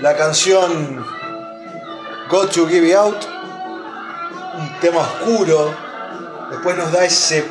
la 0.00 0.16
canción 0.16 1.04
Got 2.28 2.52
to 2.52 2.66
Give 2.66 2.88
It 2.88 2.94
Out, 2.94 3.24
un 4.58 4.80
tema 4.80 5.00
oscuro, 5.00 5.74
después 6.50 6.76
nos 6.76 6.92
da 6.92 7.04
ese 7.04 7.44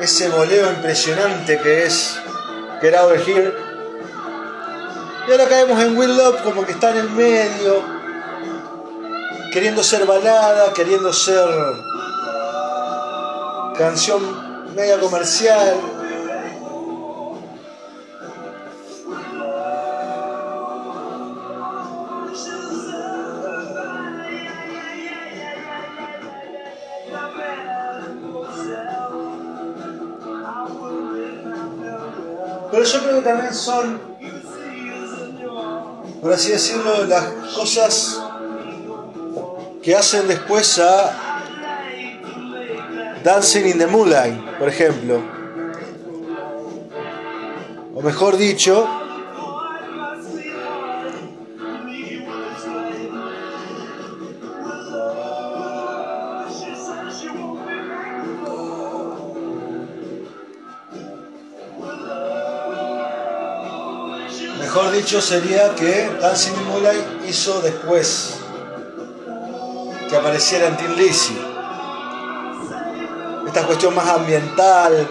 ese 0.00 0.28
boleo 0.28 0.70
impresionante 0.70 1.58
que 1.58 1.84
es 1.84 2.20
Get 2.80 2.94
Out 2.94 3.16
of 3.16 3.28
Here. 3.28 3.54
Y 5.26 5.32
ahora 5.32 5.46
caemos 5.48 5.82
en 5.82 5.96
Will 5.96 6.16
Love 6.16 6.42
como 6.42 6.66
que 6.66 6.72
está 6.72 6.90
en 6.90 6.98
el 6.98 7.10
medio, 7.10 7.93
queriendo 9.54 9.84
ser 9.84 10.04
balada, 10.04 10.72
queriendo 10.72 11.12
ser 11.12 11.48
canción 13.78 14.20
media 14.74 14.98
comercial. 14.98 15.76
Pero 32.72 32.82
yo 32.82 33.02
creo 33.04 33.14
que 33.14 33.22
también 33.22 33.54
son, 33.54 34.00
por 36.20 36.32
así 36.32 36.50
decirlo, 36.50 37.04
las 37.04 37.24
cosas 37.54 38.23
que 39.84 39.94
hacen 39.94 40.26
después 40.26 40.78
a 40.78 41.42
Dancing 43.22 43.66
in 43.66 43.78
the 43.78 43.86
Moonlight, 43.86 44.58
por 44.58 44.68
ejemplo. 44.68 45.20
O 47.94 48.00
mejor 48.00 48.38
dicho, 48.38 48.88
mejor 64.58 64.92
dicho 64.92 65.20
sería 65.20 65.74
que 65.74 66.08
Dancing 66.22 66.52
in 66.52 66.56
the 66.56 66.64
Moonlight 66.70 67.28
hizo 67.28 67.60
después 67.60 68.43
que 70.14 70.20
apareciera 70.20 70.68
en 70.68 70.76
Tin 70.76 70.96
Lizzy. 70.96 71.36
Esta 73.48 73.66
cuestión 73.66 73.92
más 73.96 74.06
ambiental. 74.06 75.08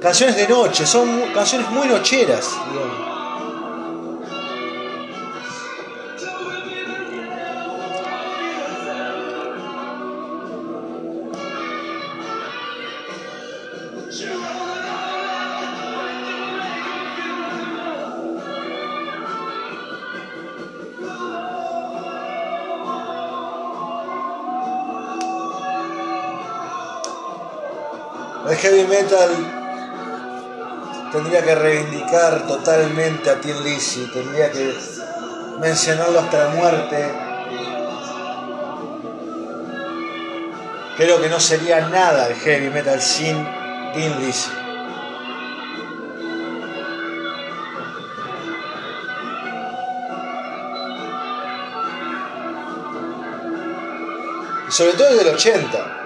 Canciones 0.00 0.36
de 0.36 0.48
noche, 0.48 0.86
son 0.86 1.20
canciones 1.34 1.68
muy 1.68 1.86
nocheras. 1.86 2.48
digamos. 2.72 3.13
Heavy 28.64 28.84
metal 28.84 29.30
tendría 31.12 31.44
que 31.44 31.54
reivindicar 31.54 32.46
totalmente 32.46 33.28
a 33.28 33.38
Tim 33.38 33.62
Lizzy, 33.62 34.10
tendría 34.10 34.50
que 34.50 34.74
mencionarlo 35.60 36.20
hasta 36.20 36.44
la 36.44 36.48
muerte. 36.54 37.12
Creo 40.96 41.20
que 41.20 41.28
no 41.28 41.38
sería 41.40 41.88
nada 41.88 42.28
el 42.28 42.36
heavy 42.36 42.70
metal 42.70 43.02
sin 43.02 43.36
Tim 43.92 44.18
Lizzy. 44.20 44.50
Sobre 54.70 54.94
todo 54.94 55.10
desde 55.10 55.28
el 55.28 55.34
80. 55.34 56.03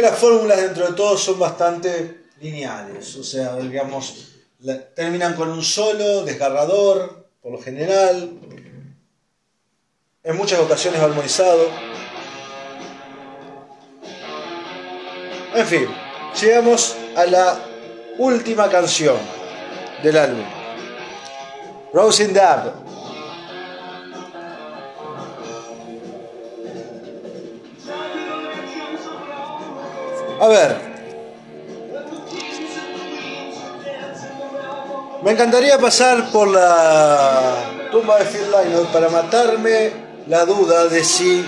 Que 0.00 0.06
las 0.06 0.18
fórmulas 0.18 0.56
dentro 0.56 0.86
de 0.86 0.94
todo 0.94 1.18
son 1.18 1.38
bastante 1.38 2.24
lineales, 2.40 3.16
o 3.16 3.22
sea, 3.22 3.56
digamos, 3.56 4.28
terminan 4.96 5.34
con 5.34 5.50
un 5.50 5.62
solo 5.62 6.24
desgarrador, 6.24 7.28
por 7.42 7.52
lo 7.52 7.60
general, 7.60 8.30
en 10.22 10.36
muchas 10.38 10.58
ocasiones 10.60 11.02
armonizado. 11.02 11.68
En 15.54 15.66
fin, 15.66 15.86
llegamos 16.40 16.96
a 17.14 17.26
la 17.26 17.58
última 18.16 18.70
canción 18.70 19.18
del 20.02 20.16
álbum, 20.16 20.46
Rosing 21.92 22.32
Dab. 22.32 22.72
A 30.40 30.48
ver. 30.48 30.74
Me 35.22 35.32
encantaría 35.32 35.78
pasar 35.78 36.32
por 36.32 36.48
la 36.48 37.88
tumba 37.92 38.16
de 38.18 38.24
Phil 38.24 38.46
Lynott 38.50 38.90
para 38.90 39.10
matarme 39.10 39.92
la 40.28 40.46
duda 40.46 40.86
de 40.86 41.04
si 41.04 41.44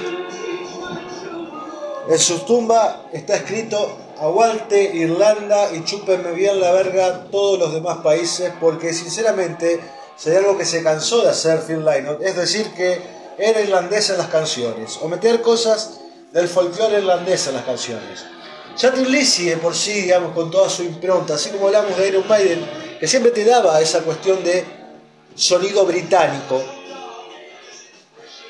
en 2.06 2.18
su 2.18 2.40
tumba 2.40 3.06
está 3.14 3.36
escrito 3.36 3.96
aguante 4.20 4.94
Irlanda 4.94 5.72
y 5.72 5.84
chúpenme 5.84 6.32
bien 6.32 6.60
la 6.60 6.72
verga 6.72 7.24
todos 7.30 7.58
los 7.58 7.72
demás 7.72 7.98
países 7.98 8.52
porque 8.60 8.92
sinceramente 8.92 9.80
sería 10.16 10.40
algo 10.40 10.58
que 10.58 10.66
se 10.66 10.82
cansó 10.82 11.22
de 11.22 11.30
hacer 11.30 11.60
Phil 11.60 11.82
Lynott, 11.82 12.20
es 12.20 12.36
decir 12.36 12.74
que 12.74 13.00
era 13.38 13.62
irlandés 13.62 14.10
en 14.10 14.18
las 14.18 14.28
canciones 14.28 14.98
o 15.00 15.08
meter 15.08 15.40
cosas 15.40 16.00
del 16.32 16.46
folclore 16.46 16.98
irlandés 16.98 17.46
en 17.46 17.54
las 17.54 17.64
canciones. 17.64 18.26
Ya 18.76 18.92
Tim 18.92 19.06
Lizzy 19.06 19.44
de 19.44 19.56
por 19.58 19.74
sí, 19.74 19.92
digamos, 19.92 20.32
con 20.32 20.50
toda 20.50 20.68
su 20.68 20.82
impronta, 20.82 21.34
así 21.34 21.50
como 21.50 21.66
hablamos 21.66 21.96
de 21.96 22.08
Iron 22.08 22.26
Maiden, 22.26 22.66
que 22.98 23.06
siempre 23.06 23.30
te 23.30 23.44
daba 23.44 23.80
esa 23.80 24.00
cuestión 24.02 24.42
de 24.42 24.64
sonido 25.34 25.84
británico, 25.84 26.62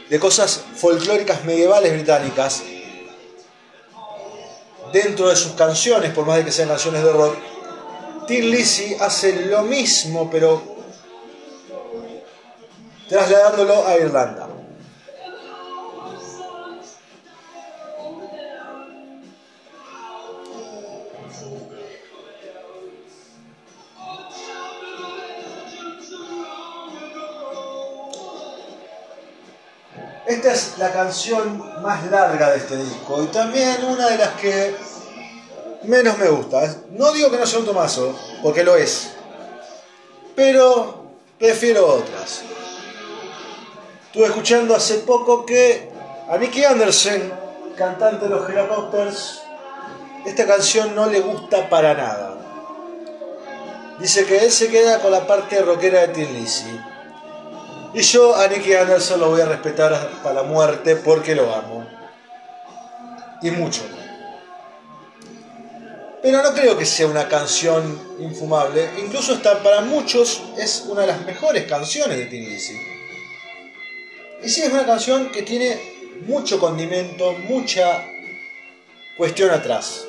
de 0.09 0.19
cosas 0.21 0.63
folclóricas 0.77 1.45
medievales 1.45 1.93
británicas, 1.93 2.63
dentro 4.93 5.29
de 5.29 5.37
sus 5.37 5.53
canciones, 5.53 6.13
por 6.13 6.27
más 6.27 6.37
de 6.37 6.45
que 6.45 6.53
sean 6.53 6.69
canciones 6.69 7.03
de 7.03 7.13
rock, 7.13 7.37
Tim 8.27 8.45
Lizzy 8.45 8.97
hace 9.01 9.47
lo 9.47 9.63
mismo, 9.63 10.31
pero 10.31 10.63
trasladándolo 13.09 13.87
a 13.87 13.97
Irlanda. 13.97 14.42
Esta 30.33 30.51
es 30.51 30.79
la 30.79 30.91
canción 30.91 31.83
más 31.83 32.11
larga 32.11 32.53
de 32.53 32.57
este 32.57 32.75
disco 32.79 33.23
y 33.23 33.27
también 33.27 33.85
una 33.85 34.09
de 34.09 34.17
las 34.17 34.31
que 34.41 34.75
menos 35.83 36.17
me 36.17 36.31
gusta. 36.31 36.75
No 36.93 37.13
digo 37.13 37.31
que 37.31 37.37
no 37.37 37.45
sea 37.45 37.59
un 37.59 37.67
tomazo, 37.67 38.19
porque 38.43 38.65
lo 38.65 38.75
es, 38.75 39.11
pero 40.35 41.05
prefiero 41.39 41.87
otras. 41.87 42.45
Estuve 44.07 44.25
escuchando 44.25 44.75
hace 44.75 45.01
poco 45.01 45.45
que 45.45 45.91
a 46.31 46.39
Nicky 46.39 46.65
Anderson, 46.65 47.31
cantante 47.77 48.25
de 48.25 48.31
los 48.31 48.49
Helicopters, 48.49 49.43
esta 50.25 50.47
canción 50.47 50.95
no 50.95 51.11
le 51.11 51.21
gusta 51.21 51.69
para 51.69 51.93
nada. 51.93 52.39
dice 53.99 54.25
que 54.25 54.39
él 54.39 54.51
se 54.51 54.69
queda 54.69 54.99
con 55.01 55.13
la 55.13 55.27
parte 55.27 55.61
rockera 55.61 56.01
de 56.01 56.09
Tin 56.09 56.33
Lizzy. 56.33 56.92
Y 57.95 58.01
yo 58.01 58.35
a 58.35 58.49
Nicky 58.49 58.75
Anderson 58.75 59.21
lo 59.21 59.31
voy 59.31 59.41
a 59.43 59.47
respetar 59.47 59.93
hasta 59.93 60.33
la 60.33 60.43
muerte 60.43 60.97
porque 60.97 61.35
lo 61.35 61.55
amo. 61.55 61.87
Y 63.43 63.51
mucho. 63.51 63.83
Pero 66.23 66.43
no 66.43 66.55
creo 66.55 66.79
que 66.79 66.87
sea 66.87 67.09
una 67.09 67.29
canción 67.29 68.17
infumable. 68.21 68.89
Incluso 68.99 69.35
está 69.35 69.63
para 69.63 69.81
muchos 69.81 70.43
es 70.57 70.85
una 70.87 71.03
de 71.03 71.09
las 71.09 71.21
mejores 71.27 71.65
canciones 71.65 72.17
de 72.17 72.27
Tin 72.27 72.49
Lizzy. 72.49 72.77
Y 74.43 74.49
sí, 74.49 74.63
es 74.63 74.73
una 74.73 74.87
canción 74.87 75.31
que 75.31 75.43
tiene 75.43 75.79
mucho 76.27 76.59
condimento, 76.59 77.33
mucha 77.33 78.05
cuestión 79.17 79.51
atrás. 79.51 80.07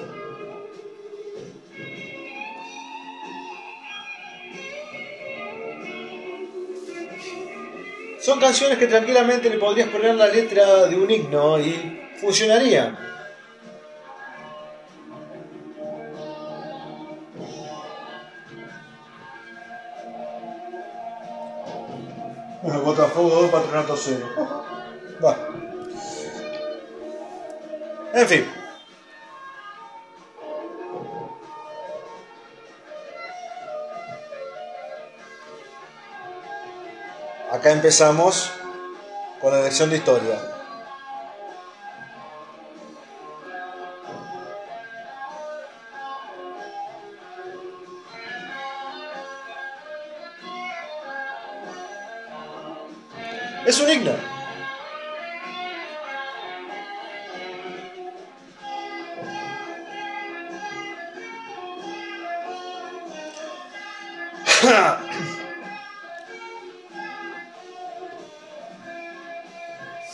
Son 8.24 8.40
canciones 8.40 8.78
que 8.78 8.88
tranquilamente 8.88 9.50
le 9.50 9.58
podrías 9.58 9.90
poner 9.90 10.16
la 10.16 10.30
letra 10.30 10.86
de 10.86 10.96
un 10.96 11.12
himno 11.12 11.60
y 11.60 12.10
funcionaría. 12.22 12.98
Bueno, 22.62 22.82
Botafogo 22.84 23.42
2, 23.42 23.52
Patronato 23.52 23.98
0. 23.98 24.26
Va. 25.22 25.38
En 28.14 28.28
fin. 28.30 28.63
Acá 37.54 37.72
empezamos 37.72 38.52
con 39.40 39.54
la 39.54 39.62
lección 39.62 39.92
de 39.92 39.98
historia. 39.98 40.40
Es 53.68 53.80
un 53.80 53.90
himno. 53.92 54.33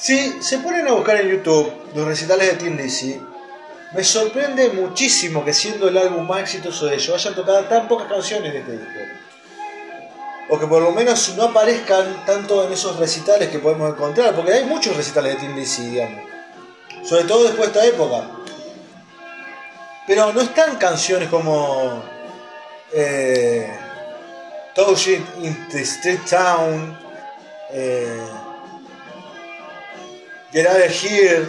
Si 0.09 0.41
se 0.41 0.57
ponen 0.57 0.87
a 0.87 0.93
buscar 0.93 1.17
en 1.17 1.29
YouTube 1.29 1.71
los 1.93 2.07
recitales 2.07 2.47
de 2.47 2.53
Tim 2.55 2.75
Lizzy, 2.75 3.21
me 3.93 4.03
sorprende 4.03 4.69
muchísimo 4.69 5.45
que 5.45 5.53
siendo 5.53 5.87
el 5.87 5.95
álbum 5.99 6.25
más 6.25 6.41
exitoso 6.41 6.87
de 6.87 6.95
ellos 6.95 7.13
hayan 7.13 7.35
tocado 7.35 7.63
tan 7.65 7.87
pocas 7.87 8.07
canciones 8.07 8.51
de 8.51 8.57
este 8.57 8.71
disco. 8.71 8.99
O 10.49 10.57
que 10.57 10.65
por 10.65 10.81
lo 10.81 10.91
menos 10.93 11.35
no 11.37 11.43
aparezcan 11.43 12.25
tanto 12.25 12.65
en 12.65 12.73
esos 12.73 12.97
recitales 12.97 13.49
que 13.49 13.59
podemos 13.59 13.93
encontrar, 13.93 14.35
porque 14.35 14.51
hay 14.51 14.65
muchos 14.65 14.97
recitales 14.97 15.35
de 15.35 15.41
Tim 15.41 15.55
Lizzy, 15.55 15.91
digamos. 15.91 16.23
Sobre 17.03 17.25
todo 17.25 17.43
después 17.43 17.71
de 17.71 17.79
esta 17.79 17.85
época. 17.85 18.31
Pero 20.07 20.33
no 20.33 20.41
están 20.41 20.77
canciones 20.77 21.29
como 21.29 22.01
eh, 22.91 23.71
Touching 24.73 25.23
in 25.43 25.67
the 25.69 25.81
Street 25.81 26.21
Town, 26.27 26.97
eh, 27.71 28.38
Get 30.51 30.65
Out 30.65 30.81
of 30.81 30.91
Here. 30.91 31.47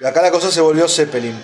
Y 0.00 0.06
acá 0.06 0.22
la 0.22 0.30
cosa 0.30 0.50
se 0.50 0.60
volvió 0.60 0.88
Zeppelin. 0.88 1.34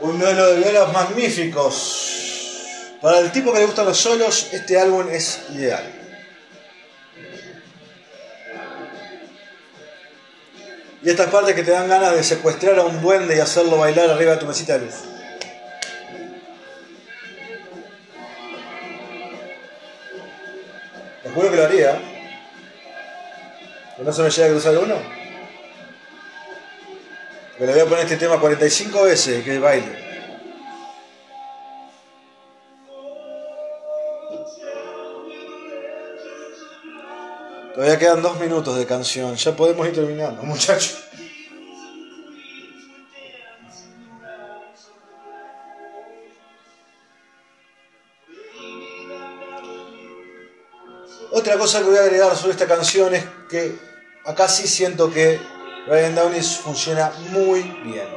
Un 0.00 0.18
duelo 0.18 0.46
de 0.46 0.60
violas 0.60 0.92
magníficos. 0.92 2.19
Para 3.00 3.20
el 3.20 3.32
tipo 3.32 3.52
que 3.52 3.60
le 3.60 3.66
gustan 3.66 3.86
los 3.86 3.96
solos, 3.96 4.48
este 4.52 4.78
álbum 4.78 5.08
es 5.10 5.40
ideal. 5.54 6.00
Y 11.02 11.08
estas 11.08 11.28
partes 11.28 11.54
que 11.54 11.62
te 11.62 11.70
dan 11.70 11.88
ganas 11.88 12.14
de 12.14 12.22
secuestrar 12.22 12.78
a 12.78 12.82
un 12.82 13.00
duende 13.00 13.34
y 13.34 13.40
hacerlo 13.40 13.78
bailar 13.78 14.10
arriba 14.10 14.32
de 14.32 14.38
tu 14.38 14.46
mesita 14.46 14.78
de 14.78 14.84
luz. 14.84 14.96
Te 21.22 21.30
juro 21.30 21.50
que 21.50 21.56
lo 21.56 21.64
haría. 21.64 21.98
Que 23.96 24.02
no 24.02 24.12
se 24.12 24.22
me 24.22 24.30
llega 24.30 24.48
a 24.48 24.50
cruzar 24.50 24.76
uno. 24.76 24.96
Que 27.56 27.64
le 27.64 27.72
voy 27.72 27.80
a 27.80 27.84
poner 27.84 28.00
este 28.00 28.16
tema 28.18 28.38
45 28.38 29.04
veces 29.04 29.42
que 29.42 29.58
baile. 29.58 30.09
Todavía 37.80 37.98
quedan 37.98 38.20
dos 38.20 38.38
minutos 38.38 38.76
de 38.76 38.84
canción. 38.84 39.34
Ya 39.36 39.56
podemos 39.56 39.86
ir 39.86 39.94
terminando, 39.94 40.42
muchachos. 40.42 40.98
Otra 51.32 51.56
cosa 51.56 51.78
que 51.78 51.86
voy 51.86 51.96
a 51.96 52.02
agregar 52.02 52.36
sobre 52.36 52.52
esta 52.52 52.66
canción 52.66 53.14
es 53.14 53.24
que 53.48 53.78
acá 54.26 54.46
sí 54.46 54.68
siento 54.68 55.10
que 55.10 55.40
Ryan 55.86 56.16
Downey 56.16 56.42
funciona 56.42 57.10
muy 57.30 57.62
bien. 57.82 58.08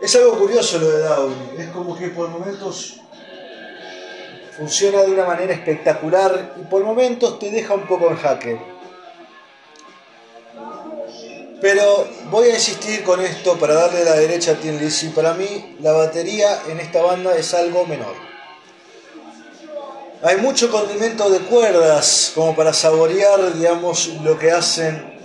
Es 0.00 0.14
algo 0.14 0.38
curioso 0.38 0.78
lo 0.78 0.90
de 0.90 1.00
Downey, 1.00 1.56
es 1.58 1.70
como 1.70 1.98
que 1.98 2.10
por 2.10 2.28
momentos 2.28 3.00
funciona 4.56 5.02
de 5.02 5.10
una 5.12 5.24
manera 5.24 5.52
espectacular 5.52 6.54
y 6.58 6.64
por 6.64 6.82
momentos 6.82 7.38
te 7.38 7.50
deja 7.50 7.74
un 7.74 7.86
poco 7.86 8.08
en 8.10 8.16
jaque. 8.16 8.58
Pero 11.60 12.06
voy 12.30 12.48
a 12.48 12.54
insistir 12.54 13.02
con 13.02 13.20
esto 13.20 13.58
para 13.58 13.74
darle 13.74 14.04
la 14.04 14.14
derecha 14.14 14.52
a 14.52 14.54
Tim 14.54 14.78
Lizzy. 14.78 15.08
Para 15.08 15.34
mí 15.34 15.76
la 15.80 15.92
batería 15.92 16.62
en 16.68 16.80
esta 16.80 17.02
banda 17.02 17.36
es 17.36 17.54
algo 17.54 17.86
menor. 17.86 18.14
Hay 20.22 20.36
mucho 20.36 20.70
condimento 20.70 21.30
de 21.30 21.40
cuerdas 21.40 22.32
como 22.34 22.54
para 22.54 22.72
saborear, 22.72 23.54
digamos, 23.54 24.08
lo 24.22 24.38
que 24.38 24.50
hacen 24.50 25.18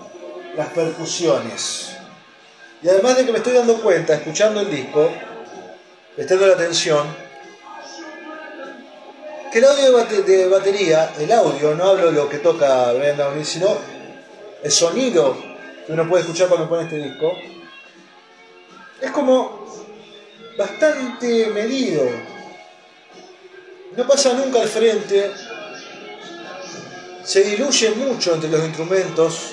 las 0.56 0.68
percusiones. 0.70 1.92
Y 2.82 2.90
además 2.90 3.18
de 3.18 3.26
que 3.26 3.32
me 3.32 3.38
estoy 3.38 3.54
dando 3.54 3.82
cuenta, 3.82 4.14
escuchando 4.14 4.62
el 4.62 4.70
disco, 4.70 5.10
prestando 6.16 6.48
la 6.48 6.54
atención, 6.54 7.31
que 9.52 9.60
el 9.60 9.66
audio 9.66 10.06
de 10.24 10.48
batería, 10.48 11.14
el 11.20 11.32
audio, 11.32 11.76
no 11.76 11.84
hablo 11.84 12.06
de 12.08 12.14
lo 12.14 12.30
que 12.30 12.38
toca 12.38 12.94
Brian 12.94 13.18
Downey, 13.18 13.44
sino 13.44 13.78
el 14.64 14.72
sonido 14.72 15.36
que 15.86 15.92
uno 15.92 16.08
puede 16.08 16.22
escuchar 16.22 16.48
cuando 16.48 16.70
pone 16.70 16.84
este 16.84 16.98
disco, 16.98 17.38
es 19.02 19.12
como 19.12 19.66
bastante 20.58 21.48
medido. 21.48 22.04
No 23.98 24.08
pasa 24.08 24.34
nunca 24.34 24.62
al 24.62 24.70
frente, 24.70 25.32
se 27.24 27.44
diluye 27.44 27.90
mucho 27.92 28.36
entre 28.36 28.50
los 28.50 28.64
instrumentos. 28.64 29.52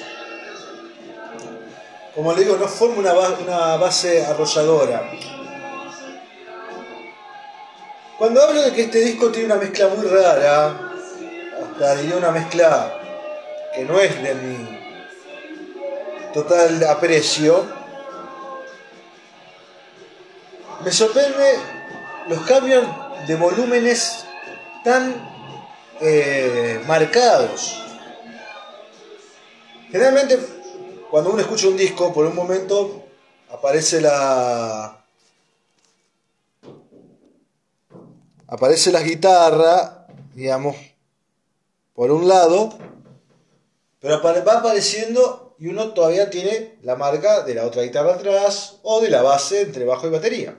Como 2.14 2.32
le 2.34 2.44
digo, 2.44 2.56
no 2.56 2.68
forma 2.68 2.98
una, 2.98 3.14
una 3.14 3.76
base 3.76 4.24
arrolladora. 4.24 5.10
Cuando 8.18 8.42
hablo 8.42 8.62
de 8.62 8.72
que 8.72 8.82
este 8.82 8.98
disco 8.98 9.30
tiene 9.30 9.46
una 9.46 9.62
mezcla 9.62 9.86
muy 9.88 10.04
rara, 10.06 10.92
hasta 11.62 11.94
diría 11.96 12.16
una 12.16 12.32
mezcla 12.32 12.92
que 13.74 13.84
no 13.84 14.00
es 14.00 14.22
de 14.22 14.34
mi 14.34 14.80
total 16.34 16.82
aprecio, 16.84 17.64
me 20.84 20.90
sorprende 20.90 21.58
los 22.28 22.40
cambios 22.44 22.84
de 23.28 23.36
volúmenes 23.36 24.24
tan 24.82 25.14
eh, 26.00 26.80
marcados. 26.86 27.80
Generalmente 29.92 30.38
cuando 31.10 31.30
uno 31.30 31.40
escucha 31.40 31.68
un 31.68 31.76
disco, 31.76 32.12
por 32.12 32.26
un 32.26 32.34
momento 32.34 33.04
aparece 33.50 34.00
la. 34.00 34.97
Aparece 38.48 38.90
la 38.90 39.02
guitarra, 39.02 40.06
digamos, 40.34 40.74
por 41.92 42.10
un 42.10 42.26
lado, 42.26 42.78
pero 44.00 44.22
va 44.22 44.58
apareciendo 44.58 45.54
y 45.58 45.66
uno 45.66 45.92
todavía 45.92 46.30
tiene 46.30 46.78
la 46.82 46.96
marca 46.96 47.42
de 47.42 47.54
la 47.54 47.66
otra 47.66 47.82
guitarra 47.82 48.14
atrás 48.14 48.76
o 48.82 49.02
de 49.02 49.10
la 49.10 49.20
base 49.20 49.60
entre 49.60 49.84
bajo 49.84 50.06
y 50.06 50.10
batería. 50.10 50.58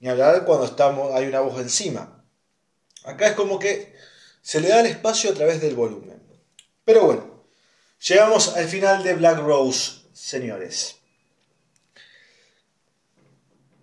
Ni 0.00 0.08
hablar 0.08 0.44
cuando 0.44 0.64
estamos, 0.64 1.14
hay 1.14 1.26
una 1.26 1.38
voz 1.38 1.60
encima. 1.60 2.24
Acá 3.04 3.28
es 3.28 3.34
como 3.34 3.60
que 3.60 3.94
se 4.40 4.60
le 4.60 4.68
da 4.68 4.80
el 4.80 4.86
espacio 4.86 5.30
a 5.30 5.34
través 5.34 5.60
del 5.60 5.76
volumen. 5.76 6.20
Pero 6.84 7.04
bueno, 7.04 7.44
llegamos 8.00 8.56
al 8.56 8.66
final 8.66 9.04
de 9.04 9.14
Black 9.14 9.38
Rose, 9.38 10.02
señores. 10.12 10.96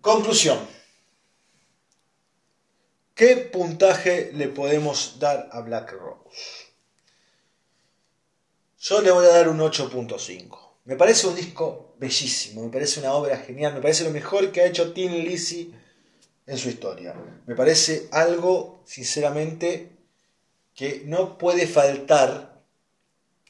Conclusión. 0.02 0.79
¿Qué 3.20 3.36
puntaje 3.36 4.32
le 4.34 4.48
podemos 4.48 5.18
dar 5.20 5.50
a 5.52 5.60
Black 5.60 5.92
Rose? 5.92 6.68
Yo 8.80 9.02
le 9.02 9.12
voy 9.12 9.26
a 9.26 9.34
dar 9.34 9.50
un 9.50 9.60
8.5. 9.60 10.58
Me 10.86 10.96
parece 10.96 11.28
un 11.28 11.36
disco 11.36 11.96
bellísimo, 12.00 12.64
me 12.64 12.72
parece 12.72 13.02
una 13.02 13.12
obra 13.12 13.36
genial, 13.36 13.74
me 13.74 13.82
parece 13.82 14.06
lo 14.06 14.12
mejor 14.12 14.54
que 14.54 14.62
ha 14.62 14.68
hecho 14.68 14.94
Tim 14.94 15.12
Lizzy 15.12 15.74
en 16.48 16.58
su 16.58 16.70
historia. 16.70 17.14
Me 17.46 17.56
parece 17.56 18.08
algo, 18.12 18.80
sinceramente, 18.86 19.90
que 20.74 21.04
no 21.04 21.38
puede 21.38 21.68
faltar 21.68 22.64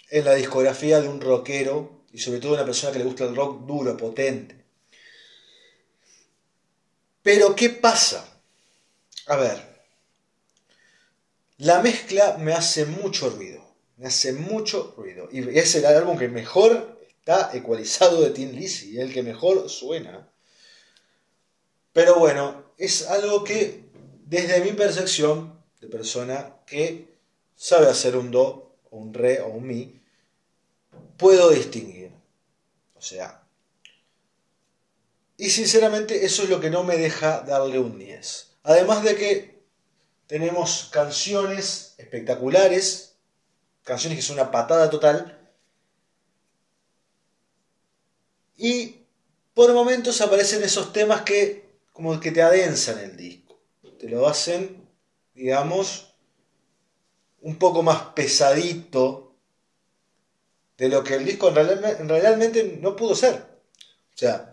en 0.10 0.26
la 0.26 0.34
discografía 0.34 1.00
de 1.00 1.10
un 1.10 1.22
rockero 1.22 1.92
y 2.12 2.18
sobre 2.18 2.40
todo 2.40 2.54
de 2.54 2.58
una 2.58 2.66
persona 2.66 2.92
que 2.92 2.98
le 2.98 3.06
gusta 3.06 3.26
el 3.26 3.36
rock 3.36 3.68
duro, 3.68 3.96
potente. 3.96 4.66
Pero 7.22 7.56
¿qué 7.56 7.70
pasa? 7.70 8.29
A 9.30 9.36
ver, 9.36 9.62
la 11.58 11.84
mezcla 11.84 12.38
me 12.40 12.52
hace 12.52 12.88
mucho 12.88 13.30
ruido, 13.30 13.64
me 13.98 14.08
hace 14.08 14.34
mucho 14.34 14.96
ruido. 14.98 15.30
Y 15.32 15.56
es 15.56 15.76
el 15.76 15.86
álbum 15.86 16.18
que 16.18 16.28
mejor 16.28 17.00
está 17.08 17.52
ecualizado 17.54 18.24
de 18.24 18.32
Tim 18.32 18.50
Lizzy, 18.54 19.00
el 19.00 19.14
que 19.14 19.22
mejor 19.22 19.70
suena. 19.70 20.34
Pero 21.94 22.18
bueno, 22.18 22.74
es 22.80 23.08
algo 23.08 23.44
que 23.44 23.92
desde 24.26 24.62
mi 24.62 24.72
percepción 24.72 25.64
de 25.80 25.88
persona 25.90 26.56
que 26.66 27.14
sabe 27.56 27.88
hacer 27.88 28.18
un 28.18 28.32
do, 28.32 28.80
o 28.90 28.98
un 28.98 29.14
re 29.14 29.42
o 29.42 29.50
un 29.50 29.68
mi, 29.68 30.02
puedo 31.18 31.52
distinguir. 31.52 32.12
O 32.96 33.02
sea, 33.02 33.44
y 35.38 35.52
sinceramente 35.52 36.26
eso 36.26 36.42
es 36.42 36.50
lo 36.50 36.60
que 36.60 36.72
no 36.72 36.84
me 36.84 36.98
deja 36.98 37.42
darle 37.42 37.78
un 37.78 38.00
10. 38.00 38.49
Además 38.70 39.04
de 39.04 39.16
que 39.16 39.64
tenemos 40.28 40.90
canciones 40.92 41.96
espectaculares, 41.98 43.16
canciones 43.82 44.20
que 44.20 44.22
son 44.22 44.36
una 44.36 44.52
patada 44.52 44.92
total, 44.92 45.50
y 48.56 49.08
por 49.56 49.74
momentos 49.74 50.22
aparecen 50.22 50.62
esos 50.62 50.94
temas 50.94 51.24
que 51.24 51.68
como 51.94 52.20
que 52.20 52.30
te 52.30 52.44
adensan 52.44 53.00
el 53.00 53.18
disco, 53.18 53.60
te 53.98 54.08
lo 54.08 54.28
hacen, 54.28 54.88
digamos, 55.34 56.14
un 57.42 57.58
poco 57.58 57.82
más 57.82 58.04
pesadito 58.14 59.36
de 60.78 60.90
lo 60.90 61.04
que 61.04 61.16
el 61.16 61.26
disco 61.26 61.50
realmente 61.50 62.78
no 62.80 62.96
pudo 62.96 63.16
ser. 63.16 63.34
O 64.14 64.18
sea, 64.20 64.49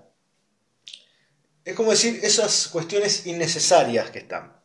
es 1.67 1.75
como 1.75 1.91
decir 1.91 2.21
esas 2.23 2.69
cuestiones 2.69 3.27
innecesarias 3.27 4.11
que 4.11 4.21
están. 4.21 4.57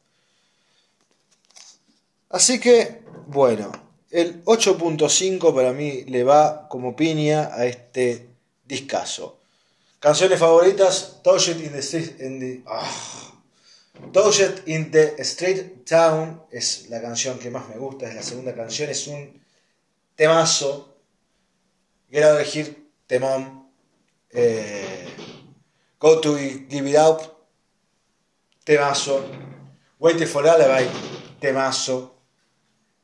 Así 2.29 2.59
que, 2.59 3.01
bueno, 3.25 3.71
el 4.11 4.45
8.5 4.45 5.53
para 5.53 5.73
mí 5.73 6.03
le 6.03 6.23
va 6.23 6.69
como 6.69 6.95
piña 6.95 7.49
a 7.55 7.65
este 7.65 8.29
discazo. 8.65 9.39
Canciones 9.99 10.39
favoritas, 10.39 11.21
Touch 11.23 11.49
in 11.49 11.71
the 11.71 11.79
Street, 11.79 12.21
in 12.21 12.39
the, 12.39 12.63
ah. 12.67 13.33
in 14.67 14.91
the 14.91 15.15
Street 15.23 15.83
Town 15.83 16.43
es 16.51 16.87
la 16.89 17.01
canción 17.01 17.39
que 17.39 17.49
más 17.49 17.67
me 17.67 17.77
gusta, 17.77 18.07
es 18.07 18.13
la 18.13 18.23
segunda 18.23 18.53
canción, 18.53 18.91
es 18.91 19.07
un 19.07 19.41
temazo. 20.15 20.97
Quiero 22.11 22.37
elegir 22.37 22.91
temón. 23.07 23.71
Eh, 24.29 25.40
Go 26.01 26.19
to 26.19 26.35
Give 26.67 26.87
It 26.87 26.95
Out, 26.95 27.21
temazo. 28.65 29.23
Waiting 29.99 30.25
for 30.25 30.47
Alibi, 30.47 30.89
temazo. 31.39 32.15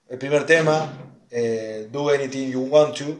El 0.10 0.18
primer 0.18 0.48
tema, 0.48 0.92
eh, 1.30 1.90
Do 1.92 2.10
Anything 2.10 2.50
You 2.50 2.62
Want 2.62 2.98
To, 2.98 3.20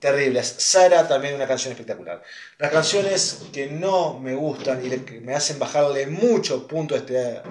terribles. 0.00 0.56
Sara 0.58 1.06
también 1.06 1.36
una 1.36 1.46
canción 1.46 1.70
espectacular. 1.70 2.24
Las 2.58 2.72
canciones 2.72 3.42
que 3.52 3.68
no 3.68 4.18
me 4.18 4.34
gustan 4.34 4.84
y 4.84 4.90
que 4.98 5.20
me 5.20 5.36
hacen 5.36 5.60
bajarle 5.60 6.08
mucho 6.08 6.66
punto 6.66 6.96
a 6.96 6.98
este, 6.98 7.18
a 7.18 7.42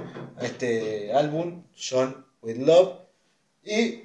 este 0.41 1.13
álbum 1.13 1.63
son 1.75 2.25
With 2.41 2.57
Love 2.57 2.95
y 3.63 4.03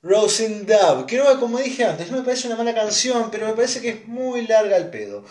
Rosing 0.00 0.64
Dove. 0.64 1.04
Que 1.06 1.18
no, 1.18 1.38
como 1.38 1.58
dije 1.58 1.84
antes, 1.84 2.10
no 2.10 2.16
me 2.16 2.22
parece 2.22 2.46
una 2.46 2.56
mala 2.56 2.74
canción, 2.74 3.30
pero 3.30 3.46
me 3.46 3.52
parece 3.52 3.82
que 3.82 3.90
es 3.90 4.08
muy 4.08 4.46
larga 4.46 4.78
el 4.78 4.88
pedo. 4.88 5.26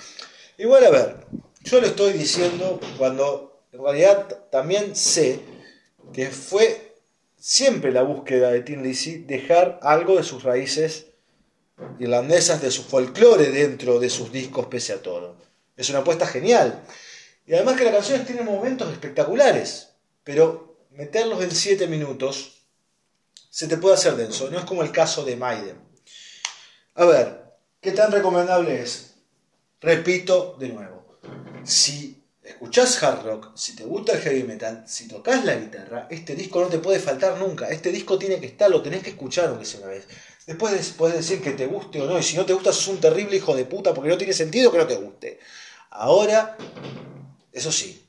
Igual 0.60 0.86
a 0.86 0.89
ver, 0.89 1.28
yo 1.62 1.80
lo 1.80 1.86
estoy 1.86 2.14
diciendo 2.14 2.80
cuando 2.97 3.62
en 3.72 3.80
realidad 3.80 4.28
también 4.51 4.95
sé 4.95 5.39
que 6.12 6.32
fue 6.32 6.95
siempre 7.38 7.91
la 7.91 8.01
búsqueda 8.01 8.49
de 8.49 8.62
Tim 8.62 8.82
Lizzy 8.82 9.20
dejar 9.20 9.80
algo 9.84 10.18
de 10.18 10.24
sus 10.24 10.41
raíces 10.41 11.08
irlandesas, 11.99 12.60
de 12.60 12.72
su 12.72 12.82
folclore 12.82 13.51
dentro 13.51 13.99
de 13.99 14.10
sus 14.10 14.32
discos 14.32 14.66
pese 14.66 14.93
a 14.93 15.01
todo. 15.03 15.36
Es 15.76 15.91
una 15.91 15.99
apuesta 15.99 16.26
genial. 16.26 16.84
Y 17.45 17.53
además 17.53 17.78
que 17.78 17.84
las 17.84 17.93
canciones 17.93 18.26
tienen 18.26 18.45
momentos 18.45 18.91
espectaculares, 18.91 19.89
pero 20.24 20.80
meterlos 20.89 21.43
en 21.43 21.51
7 21.51 21.86
minutos 21.86 22.64
se 23.51 23.68
te 23.68 23.78
puede 23.78 23.93
hacer 23.93 24.16
denso. 24.16 24.49
No 24.49 24.58
es 24.58 24.66
como 24.66 24.82
el 24.82 24.91
caso 24.91 25.24
de 25.24 25.36
Maiden. 25.36 25.78
A 26.95 27.05
ver, 27.05 27.43
¿qué 27.80 27.91
tan 27.91 28.12
recomendable 28.12 28.82
es? 28.82 29.07
Repito 29.80 30.56
de 30.60 30.70
nuevo, 30.70 31.20
si 31.64 32.24
escuchás 32.44 33.04
hard 33.04 33.24
rock, 33.24 33.56
si 33.56 33.76
te 33.76 33.84
gusta 33.84 34.14
el 34.14 34.22
heavy 34.22 34.44
metal, 34.44 34.84
si 34.88 35.08
tocas 35.08 35.46
la 35.46 35.56
guitarra, 35.56 36.08
este 36.10 36.36
disco 36.36 36.62
no 36.62 36.68
te 36.68 36.80
puede 36.80 37.00
faltar 37.00 37.38
nunca. 37.38 37.70
Este 37.70 37.92
disco 37.92 38.18
tiene 38.18 38.40
que 38.40 38.48
estar, 38.48 38.72
lo 38.72 38.82
tenés 38.82 39.04
que 39.04 39.12
escuchar 39.12 39.50
aunque 39.50 39.66
sea 39.66 39.82
una 39.82 39.90
vez. 39.90 40.08
Después 40.48 40.94
puedes 40.98 41.18
decir 41.18 41.42
que 41.42 41.52
te 41.52 41.68
guste 41.68 42.02
o 42.02 42.08
no, 42.08 42.18
y 42.18 42.24
si 42.24 42.38
no 42.38 42.46
te 42.46 42.54
gusta, 42.54 42.74
sos 42.74 42.88
un 42.88 43.00
terrible 43.00 43.38
hijo 43.38 43.56
de 43.56 43.66
puta 43.66 43.94
porque 43.94 44.10
no 44.10 44.18
tiene 44.18 44.34
sentido 44.34 44.72
que 44.72 44.80
no 44.80 44.88
te 44.88 44.96
guste. 44.96 45.40
Ahora, 45.92 46.58
eso 47.52 47.72
sí, 47.72 48.08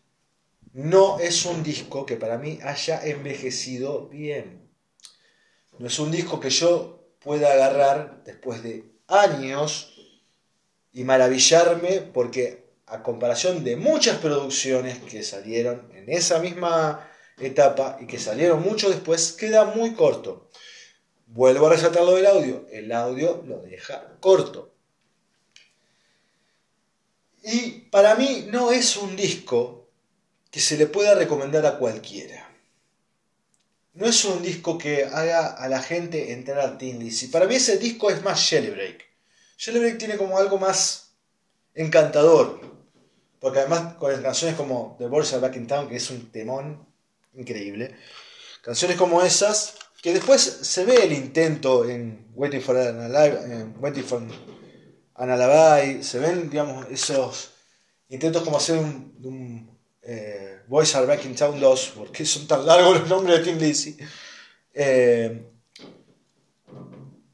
no 0.72 1.18
es 1.18 1.44
un 1.44 1.62
disco 1.62 2.06
que 2.06 2.16
para 2.16 2.38
mí 2.38 2.60
haya 2.62 3.04
envejecido 3.04 4.08
bien. 4.08 4.70
No 5.78 5.88
es 5.88 5.98
un 5.98 6.10
disco 6.10 6.40
que 6.40 6.50
yo 6.50 7.10
pueda 7.18 7.52
agarrar 7.52 8.22
después 8.24 8.62
de 8.62 8.84
años 9.06 9.97
y 10.98 11.04
maravillarme 11.04 12.10
porque 12.12 12.64
a 12.86 13.04
comparación 13.04 13.62
de 13.62 13.76
muchas 13.76 14.18
producciones 14.18 14.98
que 14.98 15.22
salieron 15.22 15.88
en 15.94 16.10
esa 16.10 16.40
misma 16.40 17.08
etapa 17.38 17.98
y 18.00 18.08
que 18.08 18.18
salieron 18.18 18.62
mucho 18.62 18.90
después, 18.90 19.30
queda 19.30 19.64
muy 19.64 19.94
corto. 19.94 20.50
Vuelvo 21.28 21.68
a 21.68 21.70
resaltar 21.70 22.02
lo 22.02 22.16
del 22.16 22.26
audio, 22.26 22.66
el 22.72 22.90
audio 22.90 23.44
lo 23.46 23.60
deja 23.60 24.16
corto. 24.18 24.74
Y 27.44 27.86
para 27.92 28.16
mí 28.16 28.48
no 28.50 28.72
es 28.72 28.96
un 28.96 29.14
disco 29.14 29.88
que 30.50 30.58
se 30.58 30.76
le 30.76 30.88
pueda 30.88 31.14
recomendar 31.14 31.64
a 31.64 31.78
cualquiera. 31.78 32.50
No 33.94 34.06
es 34.06 34.24
un 34.24 34.42
disco 34.42 34.76
que 34.78 35.04
haga 35.04 35.46
a 35.46 35.68
la 35.68 35.80
gente 35.80 36.32
entrar 36.32 36.58
a 36.58 36.76
Teen 36.76 37.00
Y 37.00 37.26
Para 37.28 37.46
mí 37.46 37.54
ese 37.54 37.78
disco 37.78 38.10
es 38.10 38.24
más 38.24 38.40
Shellybreak. 38.40 38.96
Break 38.96 39.07
tiene 39.98 40.16
como 40.16 40.38
algo 40.38 40.58
más 40.58 41.14
encantador. 41.74 42.60
Porque 43.40 43.60
además 43.60 43.94
con 43.94 44.20
canciones 44.22 44.56
como 44.56 44.96
The 44.98 45.06
Boys 45.06 45.32
Are 45.32 45.42
Back 45.42 45.56
in 45.56 45.66
Town, 45.66 45.88
que 45.88 45.96
es 45.96 46.10
un 46.10 46.30
temón 46.30 46.86
increíble. 47.34 47.94
Canciones 48.62 48.96
como 48.96 49.22
esas, 49.22 49.74
que 50.02 50.12
después 50.12 50.42
se 50.42 50.84
ve 50.84 51.04
el 51.04 51.12
intento 51.12 51.88
en 51.88 52.26
Waiting 52.34 52.60
for 52.60 52.76
an 52.76 53.00
Alive, 53.00 53.66
Waiting 53.78 54.04
for 54.04 54.22
an 55.14 55.30
Alibi, 55.30 56.02
se 56.02 56.18
ven, 56.18 56.50
digamos, 56.50 56.86
esos 56.90 57.50
intentos 58.08 58.42
como 58.42 58.56
hacer 58.56 58.78
un, 58.78 59.14
un 59.22 59.78
eh, 60.02 60.62
Boys 60.66 60.94
Are 60.94 61.06
Back 61.06 61.24
in 61.24 61.34
Town 61.34 61.60
2, 61.60 61.92
porque 61.96 62.24
son 62.24 62.46
tan 62.46 62.66
largos 62.66 63.00
los 63.00 63.08
nombres 63.08 63.38
de 63.38 63.44
Tim 63.44 63.58
Lizzy. 63.58 63.96
Eh, 64.74 65.42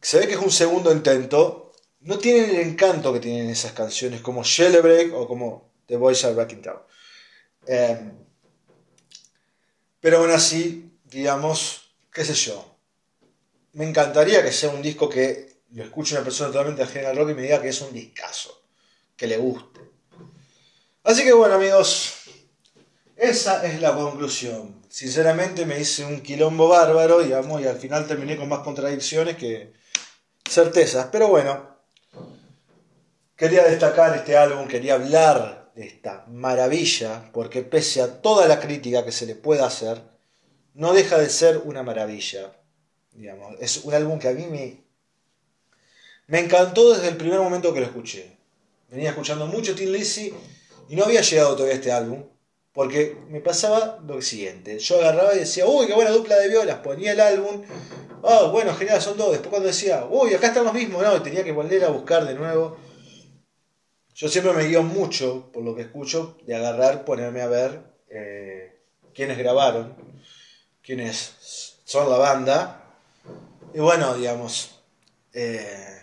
se 0.01 0.19
ve 0.19 0.27
que 0.27 0.35
es 0.35 0.41
un 0.41 0.51
segundo 0.51 0.93
intento, 0.93 1.64
no 2.05 2.19
tienen 2.19 2.51
el 2.51 2.61
encanto 2.61 3.13
que 3.13 3.21
tienen 3.21 3.51
esas 3.51 3.73
canciones 3.73 4.21
como 4.21 4.43
Break 4.43 5.13
o 5.15 5.27
como 5.27 5.71
The 5.87 5.97
Boys 5.97 6.25
Are 6.25 6.35
Back 6.35 6.53
in 6.53 6.63
Town. 6.63 6.83
Em, 7.67 8.13
pero 10.01 10.19
aún 10.19 10.31
así, 10.31 10.93
digamos, 11.05 11.95
qué 12.13 12.25
sé 12.25 12.35
yo. 12.35 12.77
Me 13.73 13.89
encantaría 13.89 14.43
que 14.43 14.53
sea 14.53 14.71
un 14.71 14.83
disco 14.83 15.09
que 15.09 15.55
lo 15.73 15.83
escuche 15.83 16.15
una 16.15 16.25
persona 16.25 16.51
totalmente 16.51 16.83
ajena 16.83 17.09
al 17.09 17.17
rock 17.17 17.31
y 17.31 17.35
me 17.35 17.43
diga 17.43 17.61
que 17.61 17.69
es 17.69 17.81
un 17.81 17.93
discazo, 17.93 18.63
que 19.17 19.27
le 19.27 19.39
guste. 19.39 19.81
Así 21.03 21.25
que 21.25 21.33
bueno 21.33 21.55
amigos, 21.55 22.15
esa 23.17 23.65
es 23.67 23.81
la 23.81 23.95
conclusión. 23.95 24.83
Sinceramente 24.89 25.67
me 25.67 25.81
hice 25.81 26.05
un 26.05 26.21
quilombo 26.21 26.69
bárbaro, 26.69 27.21
digamos, 27.21 27.61
y 27.61 27.67
al 27.67 27.79
final 27.79 28.07
terminé 28.07 28.37
con 28.37 28.49
más 28.49 28.61
contradicciones 28.61 29.37
que 29.37 29.73
certezas. 30.49 31.09
Pero 31.11 31.29
bueno, 31.29 31.74
quería 33.37 33.65
destacar 33.65 34.17
este 34.17 34.37
álbum, 34.37 34.69
quería 34.69 34.95
hablar 34.95 35.71
de 35.75 35.87
esta 35.87 36.25
maravilla, 36.29 37.31
porque 37.33 37.63
pese 37.63 38.01
a 38.01 38.23
toda 38.23 38.47
la 38.47 38.61
crítica 38.61 39.05
que 39.05 39.13
se 39.13 39.27
le 39.27 39.35
pueda 39.35 39.67
hacer, 39.67 40.01
no 40.75 40.93
deja 40.93 41.19
de 41.19 41.29
ser 41.29 41.59
una 41.65 41.83
maravilla. 41.83 42.53
Digamos, 43.13 43.55
es 43.61 43.85
un 43.85 43.95
álbum 43.95 44.19
que 44.19 44.29
a 44.29 44.33
mí 44.33 44.47
me, 46.27 46.39
encantó 46.39 46.93
desde 46.95 47.09
el 47.09 47.17
primer 47.17 47.41
momento 47.41 47.73
que 47.73 47.81
lo 47.81 47.87
escuché. 47.87 48.37
Venía 48.89 49.11
escuchando 49.11 49.47
mucho 49.47 49.75
Tim 49.75 49.91
Lizzy 49.91 50.33
y 50.89 50.97
no 50.97 51.05
había 51.05 51.21
llegado 51.21 51.55
todavía 51.55 51.77
este 51.77 51.93
álbum. 51.93 52.25
Porque 52.73 53.17
me 53.29 53.41
pasaba 53.41 54.01
lo 54.05 54.21
siguiente. 54.21 54.81
Yo 54.81 54.99
agarraba 54.99 55.33
y 55.37 55.39
decía, 55.39 55.65
uy, 55.65 55.87
qué 55.87 55.95
buena 55.95 56.11
dupla 56.11 56.37
de 56.37 56.49
violas. 56.49 56.79
Ponía 56.79 57.13
el 57.13 57.21
álbum. 57.21 57.63
Oh, 58.21 58.51
bueno, 58.51 58.75
genial, 58.75 59.01
son 59.01 59.17
dos. 59.17 59.31
Después 59.31 59.51
cuando 59.51 59.69
decía, 59.69 60.05
uy, 60.11 60.35
acá 60.35 60.49
están 60.49 60.65
los 60.65 60.75
mismos, 60.75 61.01
no, 61.01 61.23
tenía 61.23 61.45
que 61.45 61.53
volver 61.53 61.85
a 61.85 61.91
buscar 61.91 62.27
de 62.27 62.35
nuevo. 62.35 62.77
Yo 64.15 64.29
siempre 64.29 64.53
me 64.53 64.65
guío 64.65 64.85
mucho, 64.85 65.51
por 65.53 65.65
lo 65.65 65.75
que 65.75 65.83
escucho, 65.83 66.39
de 66.47 66.55
agarrar, 66.55 67.05
ponerme 67.05 67.43
a 67.43 67.49
ver 67.49 67.81
eh, 68.09 68.79
quiénes 69.13 69.37
grabaron, 69.37 69.97
quiénes 70.83 71.81
son 71.85 72.09
la 72.09 72.19
banda. 72.19 72.95
Y 73.75 73.81
bueno, 73.81 74.15
digamos, 74.15 74.81
eh, 75.33 76.01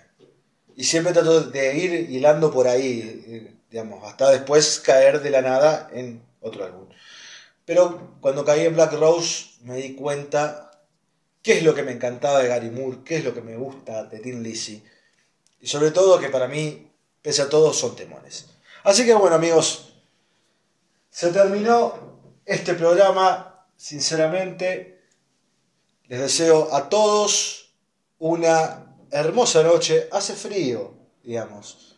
y 0.76 0.84
siempre 0.84 1.14
trato 1.14 1.40
de 1.42 1.78
ir 1.78 2.12
hilando 2.12 2.52
por 2.52 2.68
ahí, 2.68 3.24
eh, 3.28 3.54
digamos, 3.70 4.04
hasta 4.04 4.30
después 4.30 4.82
caer 4.82 5.22
de 5.22 5.30
la 5.30 5.42
nada 5.42 5.90
en 5.94 6.22
otro 6.42 6.66
álbum. 6.66 6.90
Pero 7.64 8.18
cuando 8.20 8.44
caí 8.44 8.66
en 8.66 8.74
Black 8.74 8.92
Rose 8.94 9.52
me 9.62 9.78
di 9.78 9.96
cuenta 9.96 10.84
qué 11.42 11.60
es 11.60 11.64
lo 11.64 11.74
que 11.74 11.84
me 11.84 11.94
encantaba 11.94 12.40
de 12.40 12.50
Gary 12.50 12.72
Moore, 12.72 12.98
qué 13.06 13.18
es 13.18 13.24
lo 13.24 13.34
que 13.34 13.42
me 13.42 13.56
gusta 13.56 14.04
de 14.04 14.20
Tim 14.20 14.42
Lizzy. 14.42 14.84
Y 15.62 15.68
sobre 15.68 15.92
todo 15.92 16.20
que 16.20 16.28
para 16.28 16.50
mí, 16.50 16.91
pese 17.22 17.42
a 17.42 17.50
todo, 17.50 17.74
son 17.74 17.96
temones. 17.96 18.48
Así 18.84 19.06
que 19.06 19.14
bueno 19.14 19.36
amigos, 19.36 19.94
se 21.10 21.32
terminó 21.32 21.94
este 22.46 22.74
programa. 22.74 23.48
Sinceramente, 23.76 25.02
les 26.08 26.20
deseo 26.20 26.74
a 26.74 26.88
todos 26.90 27.74
una 28.20 28.96
hermosa 29.10 29.64
noche. 29.64 30.08
Hace 30.12 30.34
frío, 30.34 30.94
digamos. 31.24 31.96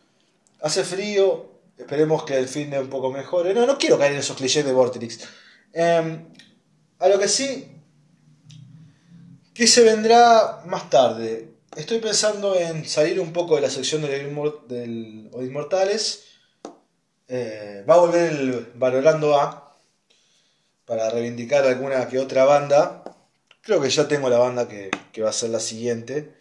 Hace 0.60 0.82
frío, 0.82 1.54
Esperemos 1.76 2.24
que 2.24 2.38
el 2.38 2.48
fin 2.48 2.70
de 2.70 2.78
un 2.78 2.88
poco 2.88 3.10
mejore. 3.10 3.52
No, 3.52 3.66
no 3.66 3.78
quiero 3.78 3.98
caer 3.98 4.12
en 4.12 4.18
esos 4.18 4.36
clichés 4.36 4.64
de 4.64 4.72
Vortex. 4.72 5.20
Em, 5.72 6.28
a 7.00 7.08
lo 7.08 7.18
que 7.18 7.28
sí, 7.28 7.82
que 9.52 9.66
se 9.66 9.82
vendrá 9.82 10.62
más 10.66 10.88
tarde. 10.88 11.53
Estoy 11.76 11.98
pensando 11.98 12.54
en 12.54 12.88
salir 12.88 13.18
un 13.18 13.32
poco 13.32 13.56
de 13.56 13.62
la 13.62 13.70
sección 13.70 14.02
del, 14.02 14.32
del 14.68 15.30
Inmortales. 15.32 16.22
Eh, 17.26 17.84
va 17.88 17.94
a 17.94 17.98
volver 17.98 18.30
el 18.32 18.72
Valorando 18.76 19.36
A 19.40 19.76
para 20.84 21.10
reivindicar 21.10 21.64
alguna 21.64 22.06
que 22.06 22.20
otra 22.20 22.44
banda. 22.44 23.02
Creo 23.60 23.80
que 23.80 23.90
ya 23.90 24.06
tengo 24.06 24.30
la 24.30 24.38
banda 24.38 24.68
que, 24.68 24.90
va 25.20 25.30
a 25.30 25.32
ser 25.32 25.50
la 25.50 25.58
siguiente. 25.58 26.36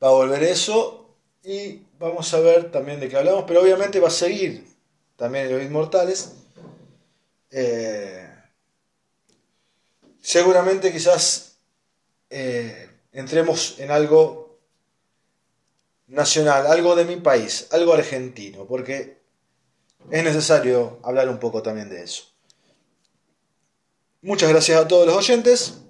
Va 0.00 0.08
a 0.08 0.12
volver 0.12 0.44
eso 0.44 1.16
y 1.42 1.82
vamos 1.98 2.32
a 2.34 2.38
ver 2.38 2.70
también 2.70 3.00
de 3.00 3.08
qué 3.08 3.16
hablamos, 3.16 3.46
pero 3.48 3.62
obviamente 3.62 3.98
va 3.98 4.08
a 4.08 4.12
seguir 4.12 4.64
también 5.16 5.50
los 5.50 5.60
Inmortales. 5.60 6.34
Eh, 7.50 8.32
seguramente 10.20 10.92
quizás 10.92 11.56
eh, 12.28 12.89
entremos 13.12 13.78
en 13.78 13.90
algo 13.90 14.58
nacional, 16.06 16.66
algo 16.66 16.96
de 16.96 17.04
mi 17.04 17.16
país, 17.16 17.68
algo 17.70 17.94
argentino, 17.94 18.66
porque 18.66 19.20
es 20.10 20.24
necesario 20.24 20.98
hablar 21.02 21.28
un 21.28 21.38
poco 21.38 21.62
también 21.62 21.88
de 21.88 22.02
eso. 22.02 22.24
Muchas 24.22 24.50
gracias 24.50 24.80
a 24.80 24.88
todos 24.88 25.06
los 25.06 25.16
oyentes. 25.16 25.80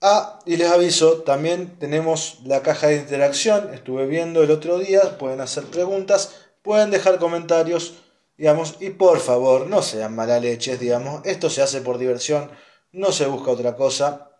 Ah, 0.00 0.38
y 0.46 0.56
les 0.56 0.70
aviso, 0.70 1.22
también 1.22 1.76
tenemos 1.78 2.38
la 2.44 2.62
caja 2.62 2.86
de 2.86 2.96
interacción, 2.98 3.74
estuve 3.74 4.06
viendo 4.06 4.44
el 4.44 4.52
otro 4.52 4.78
día, 4.78 5.18
pueden 5.18 5.40
hacer 5.40 5.64
preguntas, 5.64 6.36
pueden 6.62 6.92
dejar 6.92 7.18
comentarios, 7.18 7.94
digamos, 8.36 8.76
y 8.78 8.90
por 8.90 9.18
favor, 9.18 9.66
no 9.66 9.82
sean 9.82 10.14
mala 10.14 10.38
leches, 10.38 10.78
digamos, 10.78 11.22
esto 11.24 11.50
se 11.50 11.62
hace 11.62 11.80
por 11.80 11.98
diversión, 11.98 12.48
no 12.92 13.10
se 13.10 13.26
busca 13.26 13.50
otra 13.50 13.74
cosa. 13.74 14.37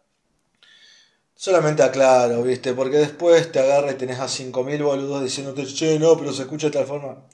Solamente 1.41 1.85
aclaro, 1.85 2.43
¿viste? 2.43 2.75
Porque 2.75 2.97
después 2.97 3.53
te 3.53 3.61
agarra 3.61 3.93
y 3.93 3.95
tenés 3.95 4.19
a 4.19 4.27
5.000 4.27 4.83
boludos 4.83 5.23
diciéndote, 5.23 5.65
che, 5.67 5.97
no, 5.97 6.19
pero 6.19 6.33
se 6.33 6.43
escucha 6.43 6.67
de 6.67 6.73
tal 6.73 6.85
forma. 6.85 7.29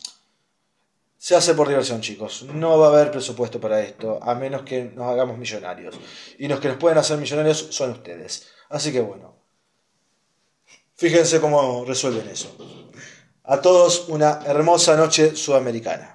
Se 1.17 1.35
hace 1.35 1.55
por 1.55 1.69
diversión, 1.69 2.03
chicos. 2.03 2.43
No 2.43 2.79
va 2.79 2.89
a 2.89 2.91
haber 2.91 3.11
presupuesto 3.11 3.59
para 3.59 3.81
esto, 3.81 4.23
a 4.23 4.35
menos 4.35 4.61
que 4.61 4.85
nos 4.85 5.11
hagamos 5.11 5.39
millonarios. 5.39 5.95
Y 6.39 6.49
los 6.49 6.61
que 6.61 6.69
nos 6.69 6.77
pueden 6.77 6.99
hacer 6.99 7.17
millonarios 7.17 7.69
son 7.71 7.93
ustedes. 7.93 8.49
Así 8.69 8.93
que 8.93 9.01
bueno, 9.01 9.39
fíjense 10.97 11.41
cómo 11.41 11.87
resuelven 11.87 12.29
eso. 12.29 12.55
A 13.45 13.63
todos 13.63 14.11
una 14.11 14.43
hermosa 14.45 14.99
noche 14.99 15.35
sudamericana. 15.35 16.14